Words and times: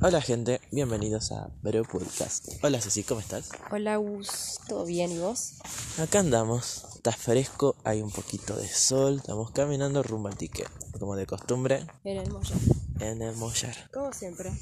Hola 0.00 0.20
gente, 0.20 0.60
bienvenidos 0.70 1.32
a 1.32 1.50
Breo 1.62 1.84
Podcast. 1.84 2.48
Hola 2.62 2.80
Ceci, 2.80 3.02
¿cómo 3.02 3.20
estás? 3.20 3.48
Hola 3.70 3.96
Gus, 3.96 4.58
¿todo 4.68 4.84
bien 4.84 5.10
y 5.12 5.18
vos? 5.18 5.54
Acá 5.98 6.20
andamos, 6.20 6.84
está 6.96 7.12
fresco, 7.12 7.76
hay 7.84 8.00
un 8.02 8.10
poquito 8.10 8.56
de 8.56 8.68
sol, 8.68 9.16
estamos 9.16 9.50
caminando 9.50 10.02
rumbo 10.02 10.28
al 10.28 10.36
tique, 10.36 10.64
como 10.98 11.16
de 11.16 11.26
costumbre, 11.26 11.86
En 12.04 12.18
el 12.18 12.30
Moya. 12.30 12.54
en 13.00 13.22
el 13.22 13.36
Mollar. 13.36 13.90
Como 13.92 14.12
siempre. 14.12 14.52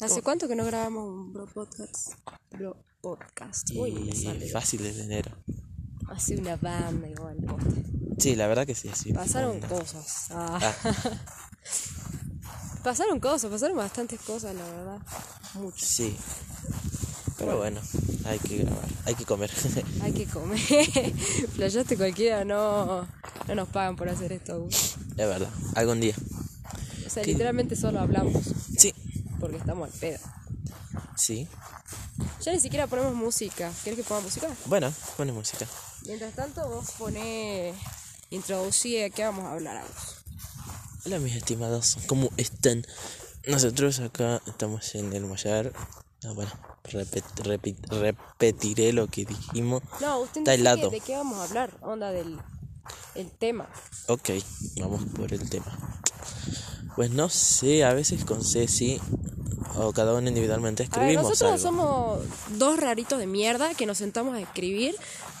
¿Hace 0.00 0.22
cuánto 0.22 0.48
que 0.48 0.56
no 0.56 0.64
grabamos 0.64 1.04
un 1.08 1.32
bro 1.32 1.46
podcast? 1.46 2.12
Bro 2.52 2.76
podcast. 3.00 3.70
Uy, 3.74 3.92
me 3.92 4.10
Y 4.10 4.16
sale. 4.24 4.48
fácil 4.50 4.82
de 4.82 5.02
enero. 5.02 5.36
Hace 6.08 6.36
una 6.36 6.56
banda 6.56 7.08
igual. 7.08 7.36
Sí, 8.18 8.34
la 8.36 8.46
verdad 8.48 8.66
que 8.66 8.74
sí, 8.74 8.90
sí. 8.94 9.12
Pasaron 9.12 9.60
cosas. 9.60 10.26
Ah. 10.30 10.58
Ah, 10.60 10.92
Pasaron 12.82 13.20
cosas, 13.20 13.50
pasaron 13.50 13.76
bastantes 13.76 14.20
cosas, 14.20 14.54
la 14.54 14.64
verdad. 14.64 14.98
Muchas. 15.54 15.88
sí. 15.88 16.16
Pero 17.36 17.56
bueno, 17.56 17.80
hay 18.26 18.38
que 18.38 18.58
grabar, 18.58 18.84
hay 19.06 19.14
que 19.14 19.24
comer. 19.24 19.50
Hay 20.02 20.12
que 20.12 20.26
comer. 20.26 20.60
Playaste 21.56 21.96
cualquiera, 21.96 22.44
no, 22.44 23.08
no 23.48 23.54
nos 23.54 23.66
pagan 23.70 23.96
por 23.96 24.10
hacer 24.10 24.32
esto. 24.32 24.66
Es 24.68 24.98
verdad, 25.16 25.48
algún 25.74 26.00
día. 26.00 26.14
O 27.06 27.08
sea, 27.10 27.22
¿Qué? 27.22 27.32
literalmente 27.32 27.76
solo 27.76 27.98
hablamos 28.00 28.44
Sí, 28.76 28.94
porque 29.40 29.56
estamos 29.56 29.90
al 29.90 29.98
pedo. 29.98 30.18
sí. 31.16 31.48
Ya 32.42 32.52
ni 32.52 32.60
siquiera 32.60 32.86
ponemos 32.86 33.14
música. 33.14 33.72
¿Quieres 33.82 33.98
que 34.02 34.06
ponga 34.06 34.20
música? 34.20 34.48
Bueno, 34.66 34.92
pone 35.16 35.32
música. 35.32 35.66
Mientras 36.06 36.34
tanto, 36.34 36.68
vos 36.68 36.90
poné. 36.98 37.72
Introducí 38.30 38.96
de 38.96 39.10
qué 39.10 39.24
vamos 39.24 39.44
a 39.46 39.52
hablar 39.52 39.78
a 39.78 39.82
vos. 39.82 40.19
Hola 41.06 41.18
mis 41.18 41.34
estimados, 41.34 41.96
¿cómo 42.06 42.30
están? 42.36 42.86
Nosotros 43.46 44.00
acá 44.00 44.42
estamos 44.46 44.94
en 44.94 45.12
el 45.12 45.24
Mollar. 45.24 45.72
Ah, 46.24 46.32
bueno, 46.34 46.50
repet- 46.84 47.24
repetiré 47.88 48.92
lo 48.92 49.06
que 49.06 49.24
dijimos. 49.24 49.82
No, 50.00 50.20
usted 50.20 50.40
Está 50.42 50.54
helado. 50.54 50.90
que- 50.90 50.96
de 50.96 51.00
qué 51.00 51.16
vamos 51.16 51.38
a 51.38 51.44
hablar, 51.44 51.70
onda 51.80 52.10
del 52.10 52.38
el 53.14 53.30
tema. 53.30 53.68
Ok, 54.08 54.30
vamos 54.78 55.04
por 55.16 55.32
el 55.32 55.48
tema. 55.48 56.00
Pues 56.96 57.10
no 57.10 57.28
sé, 57.30 57.84
a 57.84 57.94
veces 57.94 58.24
con 58.24 58.44
Ceci 58.44 59.00
o 59.76 59.92
cada 59.92 60.14
uno 60.14 60.28
individualmente 60.28 60.82
A 60.82 60.86
ver, 60.86 60.92
escribimos 60.92 61.30
nosotros 61.30 61.64
algo. 61.64 62.18
somos 62.18 62.58
dos 62.58 62.78
raritos 62.78 63.18
de 63.18 63.26
mierda 63.26 63.74
que 63.74 63.86
nos 63.86 63.98
sentamos 63.98 64.34
a 64.34 64.40
escribir 64.40 64.94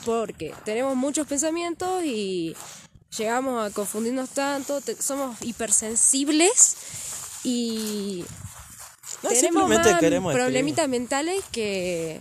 porque 0.06 0.54
tenemos 0.64 0.96
muchos 0.96 1.26
pensamientos 1.26 2.02
y 2.04 2.56
llegamos 3.16 3.70
a 3.70 3.74
confundirnos 3.74 4.30
tanto, 4.30 4.80
te- 4.80 5.00
somos 5.00 5.36
hipersensibles 5.42 6.76
y 7.44 8.24
No, 9.22 9.28
tenemos 9.30 9.40
simplemente 9.40 9.90
más 9.92 10.00
queremos 10.00 10.34
problemitas 10.34 10.88
mentales 10.88 11.42
que. 11.52 12.20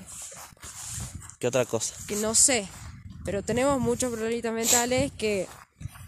¿Qué 1.40 1.48
otra 1.48 1.66
cosa? 1.66 1.94
que 2.08 2.16
no 2.18 2.36
sé, 2.36 2.68
pero 3.26 3.44
tenemos 3.44 3.80
muchos 3.80 4.12
problemitas 4.12 4.54
mentales 4.54 5.12
que 5.18 5.48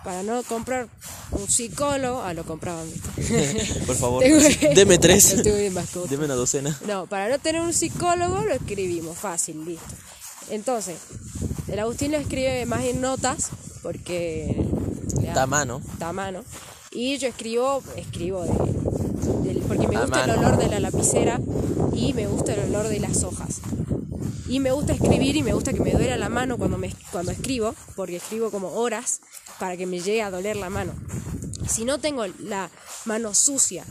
para 0.04 0.24
no 0.24 0.42
comprar 0.44 0.90
un 1.32 1.48
psicólogo, 1.48 2.22
ah, 2.24 2.34
lo 2.34 2.44
compraban, 2.44 2.90
¿viste? 2.92 3.82
Por 3.86 3.96
favor, 3.96 4.24
deme 4.76 4.98
tres. 4.98 5.44
Deme 5.44 6.26
una 6.26 6.34
docena. 6.34 6.78
No, 6.88 7.06
para 7.06 7.30
no 7.30 7.38
tener 7.40 7.62
un 7.62 7.72
psicólogo 7.72 8.42
lo 8.42 8.54
escribimos, 8.54 9.16
fácil, 9.18 9.64
listo. 9.64 9.86
Entonces, 10.52 10.98
el 11.68 11.80
Agustín 11.80 12.12
lo 12.12 12.18
escribe 12.18 12.66
más 12.66 12.84
en 12.84 13.02
notas, 13.02 13.50
porque 13.82 14.56
Está 15.24 15.44
a 15.44 15.48
mano. 15.48 15.82
está 15.94 16.10
a 16.10 16.14
mano. 16.14 16.44
Y 16.92 17.18
yo 17.18 17.30
escribo, 17.30 17.82
escribo 17.96 18.44
de, 18.44 19.62
porque 19.68 19.88
me 19.88 19.98
gusta 20.00 20.26
el 20.26 20.32
olor 20.32 20.58
de 20.58 20.68
la 20.68 20.80
lapicera 20.82 21.40
y 21.94 22.14
me 22.14 22.28
gusta 22.28 22.54
el 22.54 22.70
olor 22.70 22.90
de 22.90 23.00
las 23.00 23.24
hojas. 23.24 23.62
Y 24.50 24.60
me 24.60 24.74
gusta 24.74 24.92
escribir 24.92 25.38
y 25.38 25.44
me 25.44 25.54
gusta 25.54 25.72
que 25.72 25.80
me 25.80 25.94
duela 25.94 26.18
la 26.18 26.28
mano 26.28 26.58
cuando, 26.58 26.78
me, 26.78 26.94
cuando 27.12 27.32
escribo, 27.32 27.74
porque 27.96 28.18
escribo 28.18 28.52
como 28.52 28.74
horas 28.74 29.22
para 29.60 29.78
que 29.78 29.86
me 29.86 30.02
llegue 30.02 30.22
a 30.22 30.30
doler 30.32 30.58
la 30.58 30.70
mano. 30.70 30.92
Si 31.70 31.86
no 31.86 32.00
tengo 32.00 32.26
la 32.40 32.70
mano 33.06 33.34
sucia, 33.34 33.86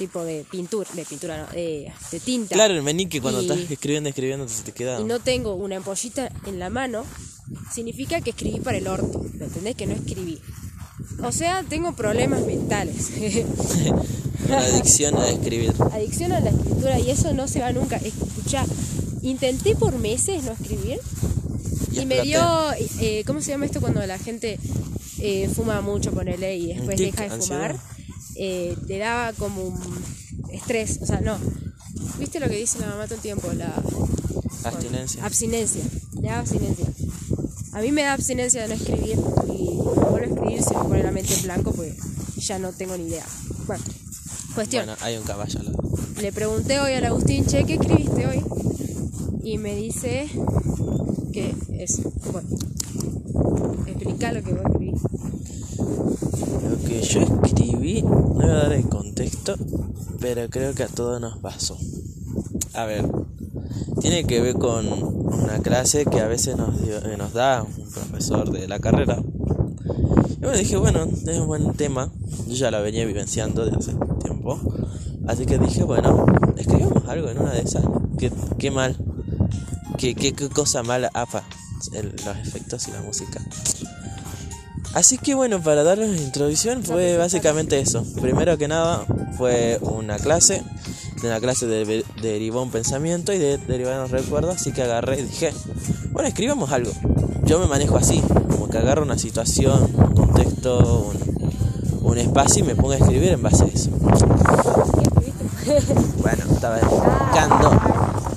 tipo 0.00 0.24
de 0.24 0.44
pintura, 0.50 0.88
de 0.94 1.04
pintura, 1.04 1.36
no, 1.46 1.52
de, 1.52 1.92
de 2.10 2.20
tinta. 2.20 2.54
Claro, 2.54 2.74
el 2.74 2.82
menique 2.82 3.20
cuando 3.20 3.40
Y- 3.42 3.44
estás 3.44 3.70
escribiendo, 3.70 4.08
escribiendo, 4.08 4.48
se 4.48 4.62
te 4.62 4.72
queda. 4.72 4.98
y 5.00 5.04
no 5.04 5.20
tengo 5.20 5.54
una 5.54 5.76
ampollita 5.76 6.32
en 6.46 6.58
la 6.58 6.70
mano, 6.70 7.04
significa 7.72 8.20
que 8.22 8.30
escribí 8.30 8.60
para 8.60 8.78
el 8.78 8.86
orto, 8.88 9.22
¿me 9.38 9.44
entendés? 9.44 9.76
Que 9.76 9.86
no 9.86 9.94
escribí. 9.94 10.40
O 11.22 11.32
sea, 11.32 11.62
tengo 11.68 11.92
problemas 11.94 12.40
mentales. 12.46 13.10
Adicción 14.50 15.16
a 15.16 15.28
escribir. 15.28 15.72
Adicción 15.92 16.32
a 16.32 16.40
la 16.40 16.50
escritura 16.50 16.98
y 16.98 17.10
eso 17.10 17.32
no 17.34 17.46
se 17.46 17.60
va 17.60 17.72
nunca. 17.72 17.96
Escuchá, 17.96 18.64
intenté 19.22 19.76
por 19.76 19.98
meses 19.98 20.44
no 20.44 20.52
escribir 20.52 20.98
y, 21.92 22.06
me 22.06 22.22
dio, 22.22 22.40
eh, 23.00 23.22
¿cómo 23.26 23.40
se 23.42 23.50
llama 23.50 23.66
esto 23.66 23.80
cuando 23.80 24.04
la 24.06 24.18
gente 24.18 24.58
eh, 25.18 25.48
fuma 25.54 25.80
mucho, 25.82 26.10
ponele, 26.12 26.56
y 26.56 26.66
después 26.74 26.96
tic, 26.96 27.06
deja 27.14 27.24
de 27.28 27.34
ansiedad. 27.34 27.76
fumar? 27.76 27.99
Eh, 28.42 28.74
te 28.86 28.96
daba 28.96 29.34
como 29.34 29.62
un 29.62 29.78
estrés, 30.50 30.98
o 31.02 31.06
sea, 31.06 31.20
no. 31.20 31.36
¿Viste 32.18 32.40
lo 32.40 32.48
que 32.48 32.56
dice 32.56 32.78
la 32.78 32.86
mamá 32.86 33.04
todo 33.04 33.16
el 33.16 33.20
tiempo? 33.20 33.52
La, 33.52 33.70
Abstinencia. 34.64 35.22
Abstinencia, 35.26 35.82
ya 36.22 36.38
abstinencia. 36.38 36.86
A 37.72 37.82
mí 37.82 37.92
me 37.92 38.02
da 38.02 38.14
abstinencia 38.14 38.62
de 38.62 38.68
no 38.68 38.74
escribir 38.74 39.18
y 39.46 39.76
cuando 39.76 40.10
vuelvo 40.10 40.16
a 40.16 40.34
escribir 40.34 40.62
se 40.62 40.74
me 40.74 40.84
pone 40.84 41.02
la 41.02 41.10
mente 41.10 41.34
en 41.34 41.42
blanco 41.42 41.72
pues 41.72 41.94
ya 42.36 42.58
no 42.58 42.72
tengo 42.72 42.96
ni 42.96 43.08
idea. 43.08 43.26
Bueno, 43.66 43.84
cuestión. 44.54 44.86
Bueno, 44.86 44.98
hay 45.02 45.18
un 45.18 45.24
caballo 45.24 45.60
al 45.60 45.66
lado. 45.66 45.82
Le 46.22 46.32
pregunté 46.32 46.80
hoy 46.80 46.94
al 46.94 47.04
Agustín, 47.04 47.44
che, 47.44 47.64
¿qué 47.64 47.74
escribiste 47.74 48.26
hoy? 48.26 48.42
Y 49.42 49.58
me 49.58 49.74
dice 49.76 50.30
que 51.32 51.54
es, 51.72 52.00
bueno, 52.32 52.48
explica 53.86 54.32
lo 54.32 54.42
que 54.42 54.52
vos 54.52 54.62
escribiste. 54.64 54.89
Lo 54.89 54.89
que 56.86 57.00
yo 57.02 57.20
escribí, 57.20 58.02
no 58.02 58.10
voy 58.10 58.44
a 58.44 58.48
dar 58.54 58.72
el 58.72 58.88
contexto, 58.88 59.54
pero 60.20 60.48
creo 60.50 60.74
que 60.74 60.82
a 60.84 60.88
todos 60.88 61.20
nos 61.20 61.38
pasó. 61.38 61.76
A 62.74 62.84
ver, 62.84 63.04
tiene 64.00 64.24
que 64.24 64.40
ver 64.40 64.54
con 64.54 64.86
una 64.92 65.58
clase 65.60 66.04
que 66.04 66.20
a 66.20 66.26
veces 66.28 66.56
nos, 66.56 66.80
dio- 66.82 67.04
eh, 67.04 67.16
nos 67.16 67.32
da 67.32 67.62
un 67.62 67.90
profesor 67.90 68.50
de 68.50 68.68
la 68.68 68.78
carrera. 68.78 69.22
Y 70.36 70.40
bueno, 70.42 70.56
dije, 70.58 70.76
bueno, 70.76 71.04
es 71.04 71.38
un 71.38 71.46
buen 71.46 71.72
tema. 71.74 72.10
Yo 72.48 72.54
ya 72.54 72.70
lo 72.70 72.82
venía 72.82 73.04
vivenciando 73.04 73.64
desde 73.64 73.78
hace 73.78 73.94
tiempo. 74.22 74.58
Así 75.26 75.44
que 75.46 75.58
dije, 75.58 75.82
bueno, 75.84 76.24
escribamos 76.56 77.06
algo 77.08 77.28
en 77.28 77.38
una 77.38 77.52
de 77.52 77.60
esas. 77.60 77.84
Qué, 78.18 78.32
qué 78.58 78.70
mal. 78.70 78.96
Qué, 79.98 80.14
qué, 80.14 80.32
qué 80.32 80.48
cosa 80.48 80.82
mala. 80.82 81.10
Apa, 81.12 81.42
los 81.92 82.36
efectos 82.38 82.88
y 82.88 82.92
la 82.92 83.02
música. 83.02 83.40
Así 84.94 85.18
que 85.18 85.34
bueno, 85.34 85.62
para 85.62 85.82
darles 85.84 86.08
una 86.08 86.20
introducción 86.20 86.82
fue 86.82 87.16
básicamente 87.16 87.78
eso. 87.78 88.04
Primero 88.20 88.58
que 88.58 88.68
nada 88.68 89.04
fue 89.36 89.78
una 89.82 90.18
clase, 90.18 90.62
de 91.22 91.28
una 91.28 91.40
clase 91.40 91.66
de, 91.66 92.04
derivó 92.20 92.62
un 92.62 92.70
pensamiento 92.70 93.32
y 93.32 93.38
de 93.38 93.58
derivar 93.58 94.00
un 94.00 94.10
recuerdo, 94.10 94.50
así 94.50 94.72
que 94.72 94.82
agarré 94.82 95.20
y 95.20 95.22
dije, 95.22 95.52
bueno, 96.10 96.28
escribamos 96.28 96.72
algo. 96.72 96.92
Yo 97.44 97.58
me 97.58 97.66
manejo 97.66 97.96
así, 97.96 98.20
como 98.50 98.68
que 98.68 98.78
agarro 98.78 99.02
una 99.02 99.18
situación, 99.18 99.90
un 99.96 100.14
contexto, 100.14 101.12
un, 101.12 102.10
un 102.10 102.18
espacio 102.18 102.64
y 102.64 102.66
me 102.66 102.74
pongo 102.74 102.92
a 102.92 102.96
escribir 102.96 103.30
en 103.30 103.42
base 103.42 103.64
a 103.64 103.66
eso. 103.68 103.90
Bueno, 106.20 106.44
estaba 106.52 106.78
buscando, 106.80 107.70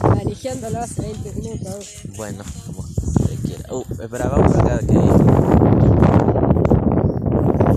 Manejándolo 0.08 0.80
hace 0.80 1.02
20 1.02 1.34
minutos. 1.34 1.96
bueno, 2.16 2.44
como 2.68 2.85
se 2.88 3.35
quiera. 3.38 3.74
Uh, 3.74 3.84
espera, 4.00 4.28
vamos 4.30 4.53
por 4.53 4.62
acá 4.62 4.80
que... 4.85 4.97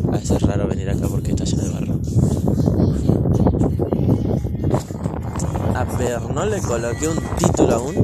A 0.09 0.11
veces 0.19 0.31
es 0.31 0.43
raro 0.43 0.69
venir 0.69 0.91
acá 0.91 1.09
porque 1.09 1.31
está 1.31 1.45
lleno 1.45 1.63
de 1.63 1.71
barro. 1.71 1.97
No 6.07 6.47
le 6.47 6.61
coloqué 6.61 7.09
un 7.09 7.19
título 7.37 7.75
aún. 7.75 7.95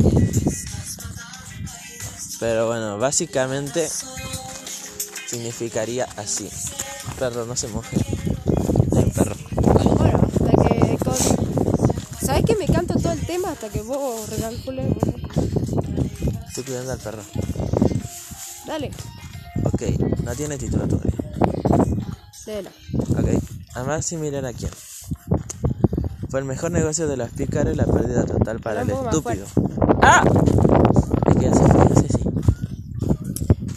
Pero 2.41 2.67
bueno, 2.67 2.99
básicamente 2.99 3.89
significaría 5.29 6.09
así. 6.17 6.51
Perro, 7.19 7.47
no 7.47 7.55
se 7.55 7.69
moje. 7.69 7.97
Hay 8.97 9.05
un 9.05 9.11
perro. 9.11 9.37
Bueno, 9.97 10.29
hasta 10.33 10.51
que 10.69 10.99
con... 10.99 11.15
¿Sabes 12.27 12.45
que 12.45 12.57
me 12.57 12.67
canto 12.67 12.95
todo 12.95 13.13
el 13.13 13.25
tema 13.25 13.53
hasta 13.53 13.69
que 13.69 13.83
vos 13.83 14.29
recalcules? 14.31 14.87
Estoy 16.49 16.65
cuidando 16.65 16.93
al 16.93 16.99
perro. 16.99 17.23
Dale, 18.67 18.91
Ok, 19.65 19.83
no 20.25 20.35
tiene 20.35 20.59
título 20.59 20.89
todavía. 20.89 21.13
léelo. 22.47 22.71
Ok, 23.11 23.29
además 23.75 24.05
sin 24.05 24.21
mirar 24.21 24.45
a 24.47 24.53
quién. 24.53 24.71
Fue 26.33 26.41
el 26.41 26.47
mejor 26.47 26.71
negocio 26.71 27.07
de 27.09 27.19
las 27.19 27.29
pícaras 27.29 27.75
y 27.75 27.77
la 27.77 27.85
pérdida 27.85 28.25
total 28.25 28.59
para 28.59 28.81
el 28.81 28.89
estúpido. 28.89 29.45
¡Ah! 30.01 30.25
Es 31.27 31.37
que 31.37 31.51
sí, 31.53 32.07
sí. 32.09 32.25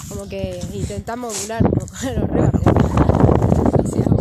Como 0.07 0.29
que 0.29 0.61
intentamos 0.71 1.33
volar 1.41 1.63
los 1.63 2.01
regalos. 2.29 2.61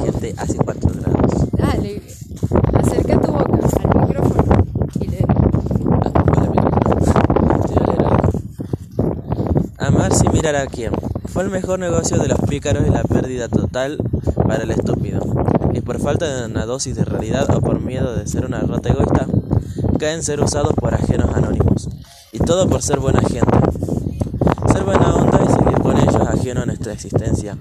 Gente, 0.02 0.34
hace 0.36 0.56
4 0.56 0.90
grados. 0.94 1.48
Dale, 1.52 2.02
acerca 2.72 3.20
tu 3.20 3.30
boca 3.30 3.56
al 3.84 4.00
micrófono 4.00 4.66
y 4.98 5.06
le. 5.06 5.24
Amar 9.78 10.12
sin 10.12 10.32
mirar 10.32 10.56
a 10.56 10.66
quién. 10.66 10.90
Fue 11.28 11.44
el 11.44 11.50
mejor 11.50 11.78
negocio 11.78 12.18
de 12.18 12.26
los 12.26 12.40
pícaros 12.40 12.84
y 12.84 12.90
la 12.90 13.04
pérdida 13.04 13.46
total 13.46 13.98
para 14.34 14.64
el 14.64 14.72
estúpido. 14.72 15.20
Y 15.74 15.80
por 15.80 16.00
falta 16.00 16.26
de 16.26 16.46
una 16.46 16.66
dosis 16.66 16.94
de 16.94 17.04
realidad 17.04 17.52
o 17.54 17.60
por 17.60 17.80
miedo 17.80 18.14
de 18.14 18.26
ser 18.28 18.46
una 18.46 18.60
rata 18.60 18.90
egoísta, 18.90 19.26
caen 19.98 20.22
ser 20.22 20.40
usados 20.40 20.72
por 20.74 20.94
ajenos 20.94 21.34
anónimos. 21.34 21.88
Y 22.30 22.38
todo 22.38 22.68
por 22.68 22.80
ser 22.80 23.00
buena 23.00 23.20
gente. 23.20 23.58
Ser 24.72 24.84
buena 24.84 25.14
onda 25.16 25.40
y 25.42 25.52
seguir 25.52 25.80
con 25.82 25.98
ellos 25.98 26.16
ajeno 26.16 26.62
a 26.62 26.66
nuestra 26.66 26.92
existencia. 26.92 27.58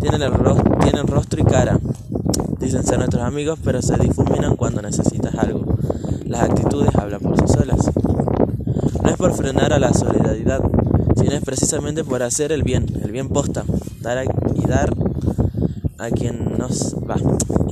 Tienen, 0.00 0.20
el 0.20 0.32
tienen 0.80 1.06
rostro 1.06 1.40
y 1.40 1.44
cara. 1.44 1.78
Dicen 2.58 2.84
ser 2.84 2.98
nuestros 2.98 3.22
amigos, 3.22 3.58
pero 3.64 3.80
se 3.80 3.96
difuminan 3.96 4.56
cuando 4.56 4.82
necesitas 4.82 5.34
algo. 5.36 5.64
Las 6.26 6.42
actitudes 6.42 6.94
hablan 6.94 7.20
por 7.20 7.38
sí 7.38 7.52
solas. 7.52 7.90
No 9.02 9.10
es 9.10 9.16
por 9.16 9.32
frenar 9.32 9.72
a 9.72 9.78
la 9.78 9.94
solidaridad, 9.94 10.60
sino 11.16 11.32
es 11.32 11.42
precisamente 11.42 12.04
por 12.04 12.22
hacer 12.22 12.52
el 12.52 12.62
bien, 12.62 12.86
el 13.02 13.10
bien 13.10 13.28
posta, 13.28 13.64
dar 14.02 14.26
y 14.54 14.66
dar 14.66 14.94
a 16.00 16.10
quien 16.10 16.56
nos 16.56 16.96
va, 16.96 17.16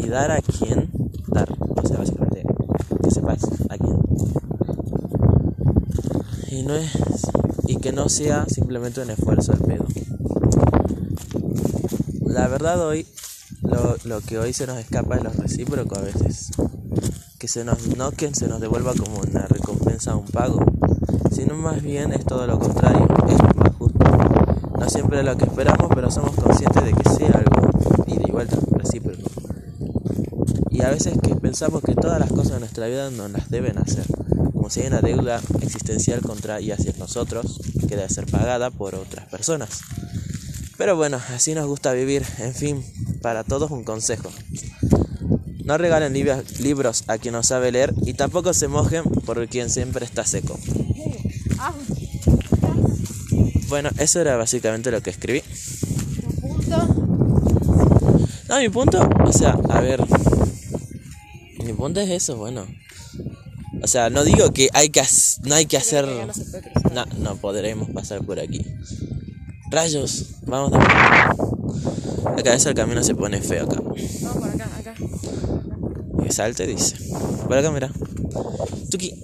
y 0.03 0.09
dar 0.09 0.31
a 0.31 0.43
quien 0.43 0.91
dar, 1.29 1.49
o 1.51 1.87
sea, 1.87 1.97
básicamente 1.97 2.45
que 3.03 3.11
sepas 3.11 3.43
a 3.71 3.79
quién. 3.79 3.99
Y 6.51 6.63
no 6.63 6.75
es 6.75 6.93
y 7.67 7.77
que 7.77 7.93
no 7.93 8.09
sea 8.09 8.45
simplemente 8.47 9.01
un 9.01 9.11
esfuerzo 9.11 9.53
al 9.53 9.61
pedo. 9.61 9.87
La 12.27 12.49
verdad 12.49 12.87
hoy 12.87 13.07
lo, 13.63 13.97
lo 14.05 14.21
que 14.21 14.39
hoy 14.39 14.53
se 14.53 14.67
nos 14.67 14.79
escapa 14.79 15.17
es 15.17 15.25
lo 15.25 15.31
recíproco 15.31 15.97
a 15.97 16.03
veces. 16.03 16.51
Que 17.39 17.49
se 17.49 17.65
nos 17.65 17.97
no 17.97 18.11
que 18.11 18.35
se 18.35 18.47
nos 18.47 18.61
devuelva 18.61 18.93
como 18.95 19.21
una 19.21 19.47
recompensa 19.47 20.17
un 20.17 20.27
pago, 20.27 20.65
sino 21.31 21.55
más 21.55 21.83
bien 21.83 22.13
es 22.13 22.25
todo 22.27 22.47
lo 22.47 22.59
contrario, 22.59 23.09
es 23.29 23.57
más 23.57 23.75
justo. 23.77 24.05
No 24.79 24.89
siempre 24.91 25.21
es 25.21 25.25
lo 25.25 25.37
que 25.37 25.45
esperamos, 25.45 25.91
pero 25.95 26.11
somos 26.11 26.35
conscientes 26.35 26.85
de 26.85 26.93
que 26.93 27.09
sea 27.11 27.38
y 28.47 28.75
recíproco. 28.77 29.31
A 30.81 30.91
veces 30.91 31.19
que 31.23 31.35
pensamos 31.37 31.83
que 31.83 31.95
todas 31.95 32.19
las 32.19 32.31
cosas 32.31 32.53
de 32.53 32.61
nuestra 32.61 32.87
vida 32.87 33.11
nos 33.11 33.31
las 33.31 33.51
deben 33.51 33.77
hacer, 33.77 34.07
como 34.55 34.71
si 34.71 34.81
hay 34.81 34.87
una 34.87 35.03
deuda 35.03 35.39
existencial 35.61 36.23
contra 36.23 36.63
y 36.63 36.71
hacia 36.71 36.95
nosotros 36.99 37.61
que 37.87 37.95
debe 37.95 38.09
ser 38.09 38.25
pagada 38.25 38.71
por 38.71 38.95
otras 38.95 39.27
personas. 39.27 39.81
Pero 40.79 40.97
bueno, 40.97 41.21
así 41.35 41.55
nos 41.55 41.67
gusta 41.67 41.93
vivir. 41.93 42.25
En 42.39 42.55
fin, 42.55 42.83
para 43.21 43.45
todos 43.45 43.71
un 43.71 43.85
consejo. 43.85 44.31
No 45.63 45.77
regalen 45.77 46.15
libros 46.15 47.05
a 47.07 47.19
quien 47.19 47.35
no 47.35 47.43
sabe 47.43 47.71
leer 47.71 47.93
y 48.07 48.15
tampoco 48.15 48.55
se 48.55 48.69
mojen 48.69 49.05
por 49.05 49.47
quien 49.49 49.69
siempre 49.69 50.07
está 50.07 50.25
seco. 50.25 50.59
Bueno, 53.69 53.91
eso 53.99 54.23
era 54.23 54.39
básicamente 54.39 54.91
lo 54.91 55.03
que 55.03 55.11
escribí. 55.11 55.43
Mi 58.59 58.69
punto, 58.69 59.09
o 59.25 59.33
sea, 59.33 59.57
a 59.69 59.81
ver. 59.81 60.05
Mi 61.65 61.73
punto 61.75 62.01
es 62.01 62.11
eso, 62.11 62.37
bueno. 62.37 62.67
O 63.83 63.87
sea, 63.87 64.11
no 64.11 64.25
digo 64.25 64.53
que 64.53 64.69
hay 64.73 64.89
que 64.91 65.03
no 65.45 65.55
hay 65.55 65.67
que 65.67 65.77
hacer 65.77 66.07
no, 66.93 67.05
no 67.19 67.37
podremos 67.37 67.89
pasar 67.91 68.25
por 68.25 68.41
aquí. 68.41 68.67
Rayos, 69.71 70.27
vamos 70.47 70.73
de 70.73 70.79
Acá 72.41 72.55
el 72.55 72.75
camino 72.75 73.03
se 73.05 73.15
pone 73.15 73.41
feo 73.41 73.65
acá. 73.65 73.81
Vamos 73.81 73.97
por 74.39 74.49
acá, 74.49 74.69
acá. 74.77 74.95
Y 76.27 76.33
salte 76.33 76.67
dice. 76.67 76.97
Por 77.47 77.59
acá, 77.59 77.71
mira. 77.71 77.93
Tuki. 78.91 79.23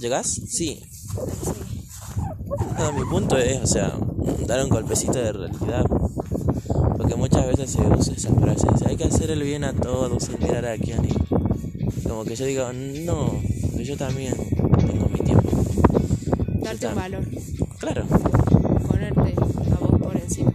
¿Llegás? 0.00 0.40
Sí. 0.48 0.82
No, 2.78 2.92
mi 2.92 3.04
punto 3.04 3.38
es, 3.38 3.62
o 3.62 3.66
sea, 3.66 3.98
dar 4.46 4.62
un 4.62 4.68
golpecito 4.68 5.14
de 5.14 5.32
realidad. 5.32 5.85
Muchas 7.46 7.58
veces 7.58 7.76
se 7.76 7.80
usa 7.86 8.14
esa 8.14 8.34
frase, 8.40 8.66
dice, 8.72 8.88
hay 8.88 8.96
que 8.96 9.04
hacer 9.04 9.30
el 9.30 9.40
bien 9.40 9.62
a 9.62 9.72
todos 9.72 10.24
sin 10.24 10.36
mirar 10.40 10.66
a 10.66 10.76
quién. 10.76 11.04
Y 11.04 12.02
como 12.02 12.24
que 12.24 12.34
yo 12.34 12.44
digo, 12.44 12.72
no, 12.72 13.40
yo 13.78 13.96
también 13.96 14.34
tengo 14.78 15.08
mi 15.08 15.20
tiempo. 15.20 15.48
Darte 16.60 16.88
un 16.88 16.94
valor. 16.96 17.24
Claro. 17.78 18.04
Ponerte 18.88 19.20
a 19.20 19.78
vos 19.78 20.00
por 20.00 20.16
encima. 20.16 20.52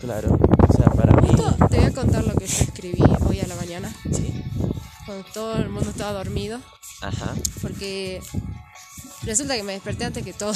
Claro. 0.00 0.36
O 0.68 0.72
sea, 0.72 0.90
para 0.90 1.20
mí... 1.20 1.28
Justo 1.28 1.56
te 1.70 1.76
voy 1.76 1.86
a 1.86 1.92
contar 1.92 2.24
lo 2.24 2.34
que 2.34 2.46
yo 2.48 2.64
escribí 2.64 3.02
hoy 3.28 3.38
a 3.38 3.46
la 3.46 3.54
mañana. 3.54 3.94
Sí. 4.10 4.34
Cuando 5.06 5.24
todo 5.32 5.56
el 5.58 5.68
mundo 5.68 5.90
estaba 5.90 6.12
dormido. 6.24 6.58
Ajá. 7.02 7.34
Porque 7.62 8.20
resulta 9.22 9.54
que 9.54 9.62
me 9.62 9.74
desperté 9.74 10.06
antes 10.06 10.24
que 10.24 10.32
todo. 10.32 10.54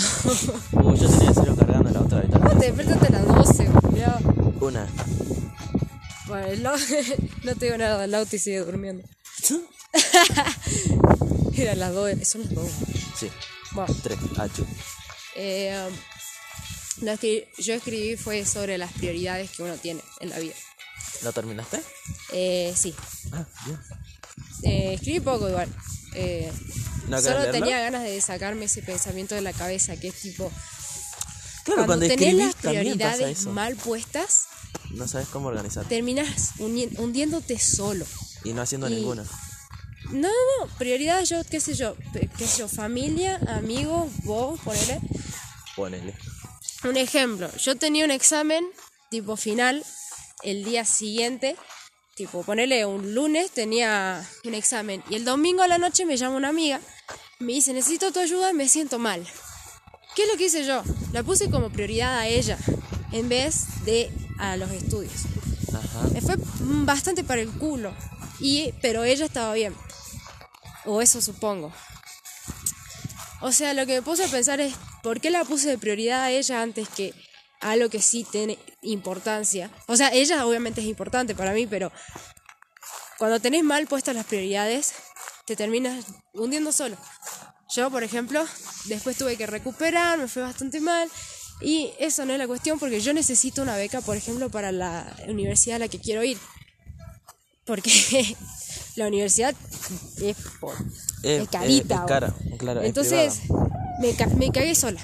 Uh, 0.73 0.97
yo 0.97 1.09
tenía 1.09 1.33
cero 1.33 1.55
cargando 1.57 1.91
en 1.91 1.95
la 1.95 2.01
otra 2.01 2.19
habitación. 2.19 2.45
No, 2.45 2.59
te 2.59 2.73
despertaste 2.73 3.07
a 3.07 3.11
las 3.21 3.27
12, 3.29 3.71
mirá. 3.93 4.19
Una. 4.61 4.87
Bueno, 6.27 6.73
no 7.45 7.55
te 7.57 7.65
digo 7.67 7.79
nada, 7.79 8.07
Lauti 8.07 8.39
sigue 8.39 8.59
durmiendo. 8.59 9.09
Eran 11.57 11.79
las 11.81 11.93
2, 11.95 12.29
son 12.29 12.43
las 12.43 12.55
2. 12.55 12.71
Sí. 13.19 13.31
Bueno, 13.73 13.95
Tres. 14.03 14.19
Achu. 14.37 14.67
eh, 15.37 15.87
um, 15.89 17.05
lo 17.05 17.17
que 17.19 17.51
yo 17.59 17.75
escribí 17.75 18.17
fue 18.17 18.45
sobre 18.45 18.79
las 18.79 18.93
prioridades 18.93 19.51
que 19.51 19.63
uno 19.63 19.75
tiene 19.77 20.03
en 20.21 20.31
la 20.31 20.39
vida. 20.39 20.55
¿Lo 21.23 21.33
terminaste? 21.33 21.81
Eh, 22.33 22.73
sí, 22.77 22.95
Ah, 23.33 23.45
bien. 23.67 23.79
Eh, 24.65 24.95
escribí 24.95 25.21
poco 25.21 25.49
igual. 25.49 25.69
Eh, 26.15 26.51
¿No 27.09 27.17
querés 27.19 27.25
solo 27.25 27.39
leerlo? 27.41 27.61
tenía 27.61 27.81
ganas 27.81 28.03
de 28.03 28.21
sacarme 28.21 28.67
ese 28.67 28.83
pensamiento 28.83 29.35
de 29.35 29.41
la 29.43 29.53
cabeza, 29.53 29.97
que 29.97 30.09
es 30.09 30.15
tipo, 30.15 30.51
Claro, 31.75 31.87
cuando, 31.87 32.07
cuando, 32.07 32.25
tenés 32.25 32.47
las 32.47 32.55
prioridades 32.57 33.47
mal 33.47 33.77
puestas, 33.77 34.47
No 34.91 35.07
sabes 35.07 35.29
cómo 35.29 35.49
organizarte. 35.49 35.89
terminas 35.95 36.53
hundiéndote 36.59 37.59
solo. 37.59 38.05
Y 38.45 38.53
no 38.53 38.63
haciendo 38.63 38.89
y- 38.89 38.95
ninguna. 38.97 39.25
No, 40.11 40.29
no, 40.29 40.29
no, 40.67 40.75
prioridades 40.79 41.29
yo, 41.29 41.43
qué 41.51 41.61
sé 41.61 41.75
yo, 41.75 41.95
qué 42.39 42.47
sé 42.47 42.61
yo, 42.61 42.69
familia, 42.69 43.39
amigos, 43.49 44.09
vos, 44.25 44.59
ponele. 44.61 45.01
Ponele. 45.77 46.15
Un 46.85 46.97
ejemplo, 46.97 47.51
yo 47.57 47.77
tenía 47.77 48.05
un 48.07 48.11
examen 48.11 48.65
tipo 49.11 49.37
final 49.37 49.85
el 50.45 50.65
día 50.65 50.85
siguiente, 50.87 51.57
tipo 52.15 52.43
ponele 52.43 52.87
un 52.87 53.15
lunes 53.15 53.51
tenía 53.51 54.27
un 54.45 54.55
examen 54.55 55.03
y 55.11 55.17
el 55.17 55.25
domingo 55.25 55.63
a 55.63 55.69
la 55.69 55.79
noche 55.79 56.07
me 56.07 56.17
llama 56.17 56.37
una 56.37 56.49
amiga, 56.49 56.81
me 57.41 57.53
dice 57.53 57.73
necesito 57.75 58.11
tu 58.13 58.21
ayuda, 58.21 58.53
me 58.55 58.69
siento 58.69 58.99
mal. 58.99 59.27
¿Qué 60.19 60.25
es 60.25 60.33
lo 60.33 60.37
que 60.37 60.47
hice 60.47 60.65
yo? 60.65 60.83
La 61.13 61.23
puse 61.23 61.49
como 61.49 61.71
prioridad 61.71 62.19
a 62.19 62.27
ella 62.27 62.59
en 63.13 63.29
vez 63.29 63.85
de 63.85 64.11
a 64.41 64.57
los 64.57 64.69
estudios. 64.73 65.13
Ajá. 65.73 66.09
Me 66.13 66.21
fue 66.21 66.35
bastante 66.59 67.23
para 67.23 67.41
el 67.41 67.49
culo, 67.49 67.95
y, 68.41 68.75
pero 68.83 69.05
ella 69.05 69.27
estaba 69.27 69.55
bien. 69.55 69.77
O 70.87 71.01
eso 71.01 71.21
supongo. 71.21 71.73
O 73.43 73.53
sea, 73.53 73.75
lo 73.75 73.87
que 73.87 73.95
me 73.95 74.03
puse 74.03 74.25
a 74.25 74.29
pensar 74.29 74.59
es, 74.59 74.75
¿por 75.05 75.21
qué 75.21 75.31
la 75.31 75.45
puse 75.45 75.69
de 75.69 75.79
prioridad 75.79 76.25
a 76.25 76.33
ella 76.33 76.63
antes 76.63 76.89
que 76.89 77.15
a 77.61 77.71
algo 77.71 77.89
que 77.89 78.03
sí 78.03 78.27
tiene 78.29 78.59
importancia? 78.83 79.71
O 79.87 79.97
sea, 79.97 80.09
ella 80.09 80.45
obviamente 80.47 80.81
es 80.81 80.89
importante 80.89 81.37
para 81.37 81.53
mí, 81.53 81.69
pero 81.69 81.93
cuando 83.19 83.39
tenés 83.39 83.63
mal 83.63 83.87
puestas 83.87 84.17
las 84.17 84.27
prioridades, 84.27 84.95
te 85.47 85.55
terminas 85.55 86.07
hundiendo 86.35 86.73
solo. 86.73 86.97
Yo, 87.75 87.91
por 87.91 88.03
ejemplo, 88.03 88.45
después 88.87 89.17
tuve 89.17 89.37
que 89.37 89.47
recuperar, 89.47 90.19
me 90.19 90.29
fue 90.29 90.43
bastante 90.43 90.81
mal. 90.81 91.09
Y 91.61 91.91
eso 91.99 92.25
no 92.25 92.33
es 92.33 92.39
la 92.39 92.47
cuestión 92.47 92.79
porque 92.79 93.01
yo 93.01 93.13
necesito 93.13 93.63
una 93.63 93.77
beca, 93.77 94.01
por 94.01 94.17
ejemplo, 94.17 94.49
para 94.49 94.71
la 94.73 95.13
universidad 95.27 95.77
a 95.77 95.81
la 95.81 95.89
que 95.89 95.99
quiero 95.99 96.23
ir. 96.25 96.39
Porque 97.67 97.91
la 98.97 99.07
universidad 99.09 99.55
es, 100.21 100.37
por- 100.61 100.77
Eh, 101.25 101.43
es 101.43 101.49
carita. 101.49 101.95
eh, 101.97 101.99
es 102.01 102.07
cara, 102.09 102.35
claro, 102.59 102.81
es 102.81 102.87
Entonces, 102.87 103.41
me, 104.01 104.15
ca- 104.15 104.27
me 104.29 104.51
cagué 104.53 104.75
sola. 104.75 105.01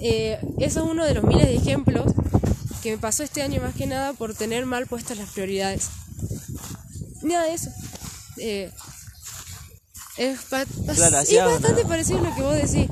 Eh, 0.00 0.38
eso 0.58 0.84
es 0.84 0.90
uno 0.90 1.04
de 1.04 1.14
los 1.14 1.24
miles 1.24 1.46
de 1.46 1.54
ejemplos 1.56 2.12
que 2.82 2.90
me 2.90 2.98
pasó 2.98 3.22
este 3.22 3.42
año 3.42 3.62
más 3.62 3.74
que 3.74 3.86
nada 3.86 4.12
por 4.12 4.34
tener 4.34 4.66
mal 4.66 4.86
puestas 4.86 5.16
las 5.18 5.30
prioridades. 5.30 5.88
Nada 7.22 7.44
de 7.44 7.54
eso. 7.54 7.70
Es 10.16 10.40
Claro, 10.44 11.50
bastante 11.50 11.84
parecido 11.84 12.18
a 12.20 12.22
lo 12.22 12.34
que 12.34 12.42
vos 12.42 12.54
decís. 12.54 12.88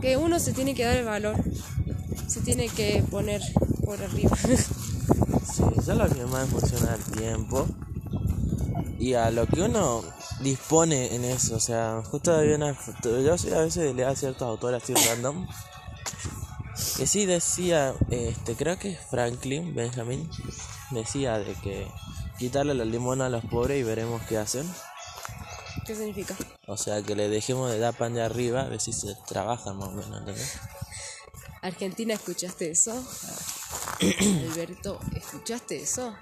Que 0.00 0.16
uno 0.16 0.38
se 0.40 0.52
tiene 0.52 0.74
que 0.74 0.84
dar 0.84 0.96
el 0.96 1.04
valor. 1.04 1.36
Se 2.26 2.40
tiene 2.40 2.68
que 2.68 3.02
poner 3.10 3.40
por 3.84 4.02
arriba. 4.02 4.36
Sí, 5.54 5.64
es 5.76 5.88
lo 5.88 6.08
que 6.08 6.24
más 6.26 6.48
funciona 6.48 6.94
el 6.94 7.16
tiempo. 7.16 7.66
Y 8.98 9.14
a 9.14 9.30
lo 9.30 9.46
que 9.46 9.62
uno 9.62 10.04
dispone 10.40 11.14
en 11.14 11.24
eso. 11.24 11.56
O 11.56 11.60
sea, 11.60 12.02
justo 12.04 12.32
había 12.34 12.54
una. 12.56 12.76
Yo 13.02 13.38
sí 13.38 13.52
a 13.52 13.60
veces 13.60 13.94
leo 13.94 14.08
a 14.08 14.14
ciertos 14.14 14.42
autores 14.46 14.82
así 14.82 14.94
random. 14.94 15.48
Que 16.96 17.06
sí 17.06 17.26
decía, 17.26 17.94
este, 18.10 18.54
creo 18.54 18.78
que 18.78 18.96
Franklin 19.10 19.74
Benjamin 19.74 20.28
decía 20.90 21.38
de 21.38 21.54
que 21.54 21.88
quitarle 22.38 22.74
la 22.74 22.84
limón 22.84 23.20
a 23.20 23.28
los 23.28 23.44
pobres 23.44 23.80
y 23.80 23.82
veremos 23.82 24.22
qué 24.28 24.38
hacen. 24.38 24.68
¿Qué 25.88 25.94
significa? 25.96 26.36
O 26.66 26.76
sea, 26.76 27.02
que 27.02 27.16
le 27.16 27.30
dejemos 27.30 27.70
de 27.72 27.78
dar 27.78 27.94
pan 27.96 28.12
de 28.12 28.20
arriba, 28.22 28.60
a 28.60 28.68
ver 28.68 28.78
si 28.78 28.92
se 28.92 29.16
trabajan 29.26 29.78
más 29.78 29.88
o 29.88 29.92
menos, 29.92 30.18
¿entendés? 30.18 30.58
Argentina, 31.62 32.12
¿escuchaste 32.12 32.70
eso? 32.70 32.92
Alberto, 34.50 35.00
¿escuchaste 35.16 35.82
eso? 35.82 36.14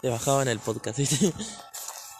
Te 0.00 0.08
bajaba 0.08 0.40
en 0.40 0.48
el 0.48 0.60
podcast, 0.60 0.96
¿viste? 0.96 1.30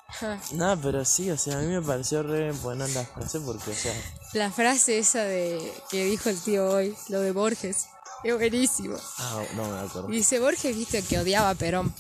Ja. 0.09 0.38
No, 0.52 0.78
pero 0.83 1.02
sí, 1.07 1.31
o 1.31 1.38
sea, 1.38 1.59
a 1.59 1.62
mí 1.62 1.69
me 1.69 1.81
pareció 1.81 2.23
re 2.23 2.52
buena 2.52 2.87
la 2.88 3.07
frase 3.07 3.40
porque, 3.40 3.71
o 3.71 3.75
sea, 3.75 3.95
La 4.35 4.52
frase 4.52 4.99
esa 4.99 5.25
de 5.25 5.73
que 5.90 6.04
dijo 6.04 6.28
el 6.28 6.38
tío 6.38 6.69
hoy, 6.69 6.95
lo 7.09 7.21
de 7.23 7.33
Borges, 7.33 7.87
es 8.23 8.35
buenísimo. 8.35 8.99
ah, 9.16 9.42
no 9.54 9.66
me 9.66 9.81
acuerdo. 9.81 10.09
Dice 10.09 10.38
Borges, 10.40 10.76
viste, 10.76 11.02
que 11.02 11.19
odiaba 11.19 11.49
a 11.49 11.54
Perón, 11.54 11.95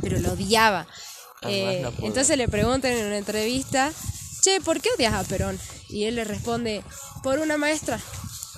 pero 0.00 0.18
lo 0.18 0.32
odiaba. 0.32 0.86
Ah, 1.44 1.50
Eh, 1.50 1.80
no 1.82 1.92
entonces 2.06 2.36
le 2.38 2.48
preguntan 2.48 2.92
en 2.92 3.06
una 3.06 3.18
entrevista, 3.18 3.92
che, 4.42 4.60
¿por 4.60 4.80
qué 4.80 4.88
odias 4.96 5.14
a 5.14 5.24
Perón? 5.24 5.58
Y 5.88 6.04
él 6.04 6.16
le 6.16 6.24
responde, 6.24 6.82
por 7.22 7.38
una 7.38 7.56
maestra, 7.56 8.00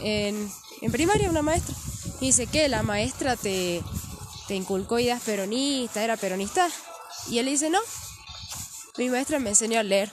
en, 0.01 0.51
en 0.81 0.93
primaria 0.93 1.29
una 1.31 1.43
maestra. 1.43 1.75
Y 2.21 2.27
dice, 2.27 2.47
¿qué? 2.47 2.69
La 2.69 2.83
maestra 2.83 3.37
te, 3.37 3.83
te 4.49 4.55
inculcó 4.55 4.99
ideas 4.99 5.23
peronistas, 5.23 6.03
era 6.03 6.17
peronista. 6.17 6.69
Y 7.31 7.39
él 7.39 7.45
le 7.47 7.51
dice, 7.53 7.69
no, 7.71 7.81
mi 8.99 9.09
maestra 9.11 9.39
me 9.39 9.51
enseñó 9.51 9.79
a 9.81 9.83
leer. 9.83 10.11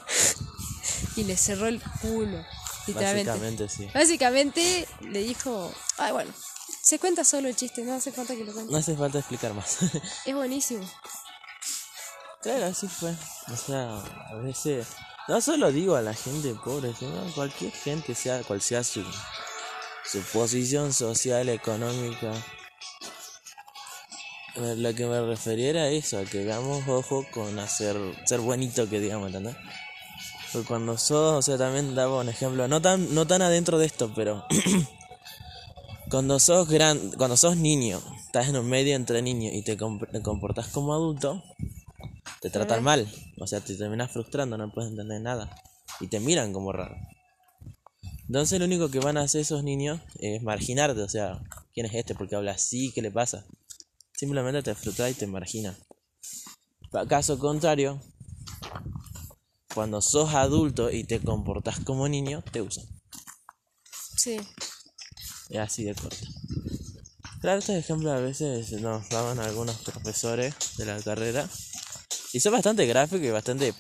y 1.15 1.24
le 1.24 1.38
cerró 1.38 1.68
el 1.68 1.82
culo, 2.01 2.44
literalmente. 2.88 3.30
Básicamente 3.32 3.70
sí. 3.70 3.88
Básicamente 3.94 4.88
le 5.01 5.20
dijo, 5.24 5.72
ay 5.98 6.12
bueno, 6.12 6.32
se 6.82 7.00
cuenta 7.00 7.24
solo 7.24 7.48
el 7.48 7.56
chiste, 7.56 7.84
no 7.84 7.94
hace 7.94 8.12
falta 8.12 8.36
que 8.36 8.44
lo 8.44 8.51
cuente. 8.53 8.72
No 8.72 8.77
hace 8.77 8.96
falta 8.96 9.20
explicar 9.20 9.53
más. 9.53 9.77
Es 10.25 10.36
buenísimo. 10.36 10.84
Claro, 12.43 12.65
así 12.65 12.88
fue. 12.88 13.12
O 13.51 13.55
sea, 13.57 13.97
a 14.29 14.35
veces, 14.35 14.88
no 15.27 15.41
solo 15.41 15.71
digo 15.71 15.95
a 15.95 16.01
la 16.01 16.13
gente 16.13 16.53
pobre, 16.63 16.93
sino 16.93 17.17
a 17.19 17.33
cualquier 17.33 17.71
gente, 17.71 18.13
sea 18.13 18.43
cual 18.43 18.62
sea 18.62 18.83
su, 18.83 19.03
su 20.05 20.21
posición 20.33 20.93
social, 20.93 21.50
económica. 21.50 22.31
Eh, 24.55 24.75
Lo 24.77 24.93
que 24.93 25.05
me 25.05 25.19
refería 25.25 25.69
era 25.71 25.88
eso, 25.89 26.19
a 26.19 26.25
que 26.25 26.41
hagamos 26.43 26.88
ojo 26.88 27.25
con 27.31 27.57
hacer, 27.59 27.97
ser 28.25 28.39
bonito 28.39 28.88
que 28.88 29.00
digamos, 29.00 29.27
¿entendés? 29.27 29.55
Porque 30.51 30.67
cuando 30.67 30.97
sos, 31.00 31.39
o 31.39 31.41
sea, 31.41 31.57
también 31.57 31.95
daba 31.95 32.19
un 32.19 32.29
ejemplo, 32.29 32.67
no 32.67 32.79
tan, 32.79 33.15
no 33.15 33.25
tan 33.25 33.41
adentro 33.41 33.79
de 33.79 33.88
esto, 33.88 34.12
pero 34.13 34.45
cuando 36.12 36.39
sos 36.39 36.69
gran, 36.69 37.12
cuando 37.17 37.35
sos 37.38 37.57
niño, 37.57 38.00
estás 38.27 38.47
en 38.50 38.57
un 38.57 38.69
medio 38.69 38.95
entre 38.95 39.23
niños 39.23 39.51
y 39.55 39.63
te, 39.63 39.75
comp- 39.77 40.07
te 40.12 40.21
comportas 40.21 40.67
como 40.67 40.93
adulto, 40.93 41.41
te 42.43 42.50
tratan 42.50 42.83
mal, 42.83 43.07
o 43.39 43.47
sea, 43.47 43.62
te 43.62 43.73
terminas 43.75 44.12
frustrando, 44.12 44.57
no 44.57 44.71
puedes 44.71 44.91
entender 44.91 45.21
nada 45.21 45.55
y 46.00 46.07
te 46.07 46.19
miran 46.19 46.51
como 46.53 46.71
raro. 46.73 46.95
Entonces 48.27 48.59
lo 48.59 48.65
único 48.65 48.89
que 48.91 49.00
van 49.00 49.17
a 49.17 49.21
hacer 49.21 49.41
esos 49.41 49.63
niños 49.63 50.01
es 50.19 50.43
marginarte, 50.43 51.01
o 51.01 51.07
sea, 51.09 51.41
¿quién 51.73 51.85
es 51.85 51.93
este? 51.95 52.15
Porque 52.15 52.35
habla 52.35 52.51
así, 52.51 52.91
¿qué 52.91 53.01
le 53.01 53.12
pasa? 53.12 53.45
Simplemente 54.13 54.62
te 54.62 54.75
frustras 54.75 55.12
y 55.12 55.13
te 55.13 55.25
marginan. 55.27 55.75
Pa- 56.91 57.07
Caso 57.07 57.39
contrario, 57.39 58.01
cuando 59.73 60.01
sos 60.01 60.33
adulto 60.33 60.91
y 60.91 61.03
te 61.05 61.19
comportas 61.19 61.79
como 61.79 62.07
niño, 62.07 62.43
te 62.51 62.62
usan. 62.62 62.85
Sí. 64.17 64.38
Es 65.50 65.59
así 65.59 65.83
de 65.83 65.95
corto. 65.95 66.25
Claro, 67.41 67.59
estos 67.59 67.75
ejemplos 67.75 68.12
a 68.13 68.19
veces 68.21 68.71
nos 68.81 69.09
daban 69.09 69.39
algunos 69.39 69.77
profesores 69.77 70.53
de 70.77 70.85
la 70.85 71.01
carrera. 71.01 71.50
Y 72.34 72.40
son 72.40 72.52
bastante 72.54 72.86
gráficos 72.88 73.25
y 73.25 73.30
bastante, 73.30 73.74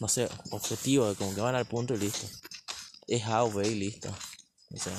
no 0.00 0.08
sé, 0.08 0.28
objetivos, 0.50 1.16
como 1.16 1.34
que 1.34 1.40
van 1.40 1.54
al 1.54 1.66
punto 1.66 1.94
y 1.94 1.98
listo. 1.98 2.26
Es 3.06 3.24
A 3.24 3.44
o 3.44 3.52
B 3.52 3.66
y 3.68 3.74
listo. 3.76 4.12
O 4.74 4.78
sea. 4.78 4.92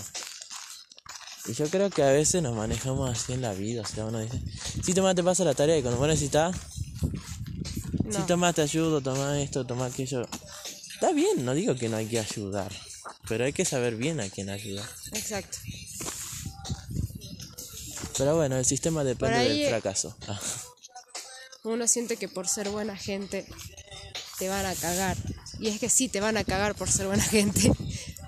Y 1.48 1.53
yo 1.53 1.70
creo 1.70 1.89
que 1.89 2.03
a 2.03 2.12
veces 2.12 2.41
nos 2.41 2.56
manejamos 2.56 3.10
así 3.10 3.34
en 3.34 3.41
la 3.41 3.53
vida. 3.53 3.82
O 3.82 3.86
sea, 3.86 4.06
uno 4.06 4.20
dice, 4.20 4.41
si 4.84 4.94
toma, 4.94 5.13
te 5.13 5.24
pasa 5.24 5.44
la 5.44 5.53
tarea 5.53 5.77
y 5.77 5.82
cuando 5.82 6.00
vos 6.00 6.08
necesitas, 6.08 6.56
si 8.10 8.17
No. 8.20 8.25
toma, 8.25 8.53
te 8.53 8.62
ayudo, 8.62 9.01
toma 9.01 9.41
esto, 9.41 9.65
toma 9.65 9.88
aquello. 9.88 10.25
Está 10.94 11.12
bien, 11.12 11.44
no 11.46 11.53
digo 11.53 11.75
que 11.75 11.89
no 11.89 11.98
hay 11.98 12.08
que 12.08 12.20
ayudar. 12.20 12.72
Pero 13.27 13.44
hay 13.44 13.51
que 13.53 13.65
saber 13.65 13.96
bien 13.96 14.20
a 14.22 14.29
quién 14.29 14.50
ayudar. 14.50 14.88
Exacto. 15.12 15.58
Pero 18.17 18.36
bueno, 18.36 18.58
el 18.58 18.65
sistema 18.65 19.03
depende 19.03 19.36
ahí, 19.36 19.50
del 19.50 19.62
eh, 19.63 19.70
fracaso. 19.70 20.15
Uno 21.67 21.88
siente 21.88 22.17
que 22.17 22.29
por 22.29 22.47
ser 22.47 22.69
buena 22.69 22.95
gente 22.95 23.45
te 24.39 24.47
van 24.50 24.65
a 24.65 24.74
cagar. 24.75 25.17
Y 25.59 25.67
es 25.69 25.79
que 25.79 25.89
sí, 25.89 26.07
te 26.07 26.21
van 26.21 26.38
a 26.38 26.43
cagar 26.43 26.75
por 26.75 26.89
ser 26.89 27.07
buena 27.07 27.24
gente. 27.38 27.71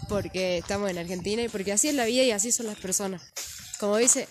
Porque 0.10 0.58
estamos 0.58 0.89
en 0.89 0.98
Argentina 0.98 1.41
y 1.43 1.50
porque 1.50 1.72
así 1.72 1.88
es 1.89 1.96
la 1.96 2.05
vida 2.05 2.24
y 2.24 2.31
así 2.31 2.51
son 2.51 2.65
las 2.67 2.77
personas. 2.77 3.22
Como 3.79 3.96
dice, 3.98 4.27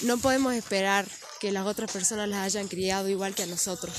no 0.00 0.18
podemos 0.18 0.52
esperar 0.54 1.06
que 1.40 1.50
las 1.52 1.66
otras 1.66 1.90
personas 1.90 2.28
las 2.28 2.40
hayan 2.44 2.68
criado 2.68 3.08
igual 3.08 3.34
que 3.34 3.44
a 3.44 3.46
nosotros. 3.46 3.94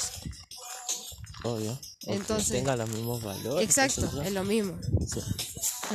obvio. 1.43 1.79
Que 2.01 2.13
Entonces- 2.13 2.51
tenga 2.51 2.75
los 2.75 2.89
mismos 2.89 3.23
valores. 3.23 3.63
Exacto, 3.67 4.21
es 4.21 4.31
lo 4.31 4.43
mismo. 4.43 4.77
Sí. 5.11 5.21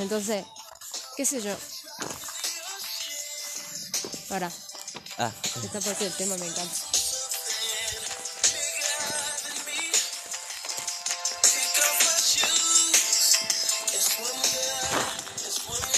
Entonces, 0.00 0.45
qué 1.17 1.25
sé 1.26 1.41
yo. 1.43 1.55
Para, 4.29 4.50
Ah, 5.19 5.33
esta 5.62 5.81
parte 5.81 6.05
del 6.05 6.12
tema 6.15 6.37
me 6.37 6.47
encanta. 6.47 6.75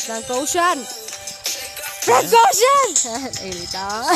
Frank 0.08 0.30
Ocean. 0.30 0.78
Frank 2.00 2.32
Ocean. 2.32 3.30
Y 3.44 3.50
gritaba. 3.50 4.10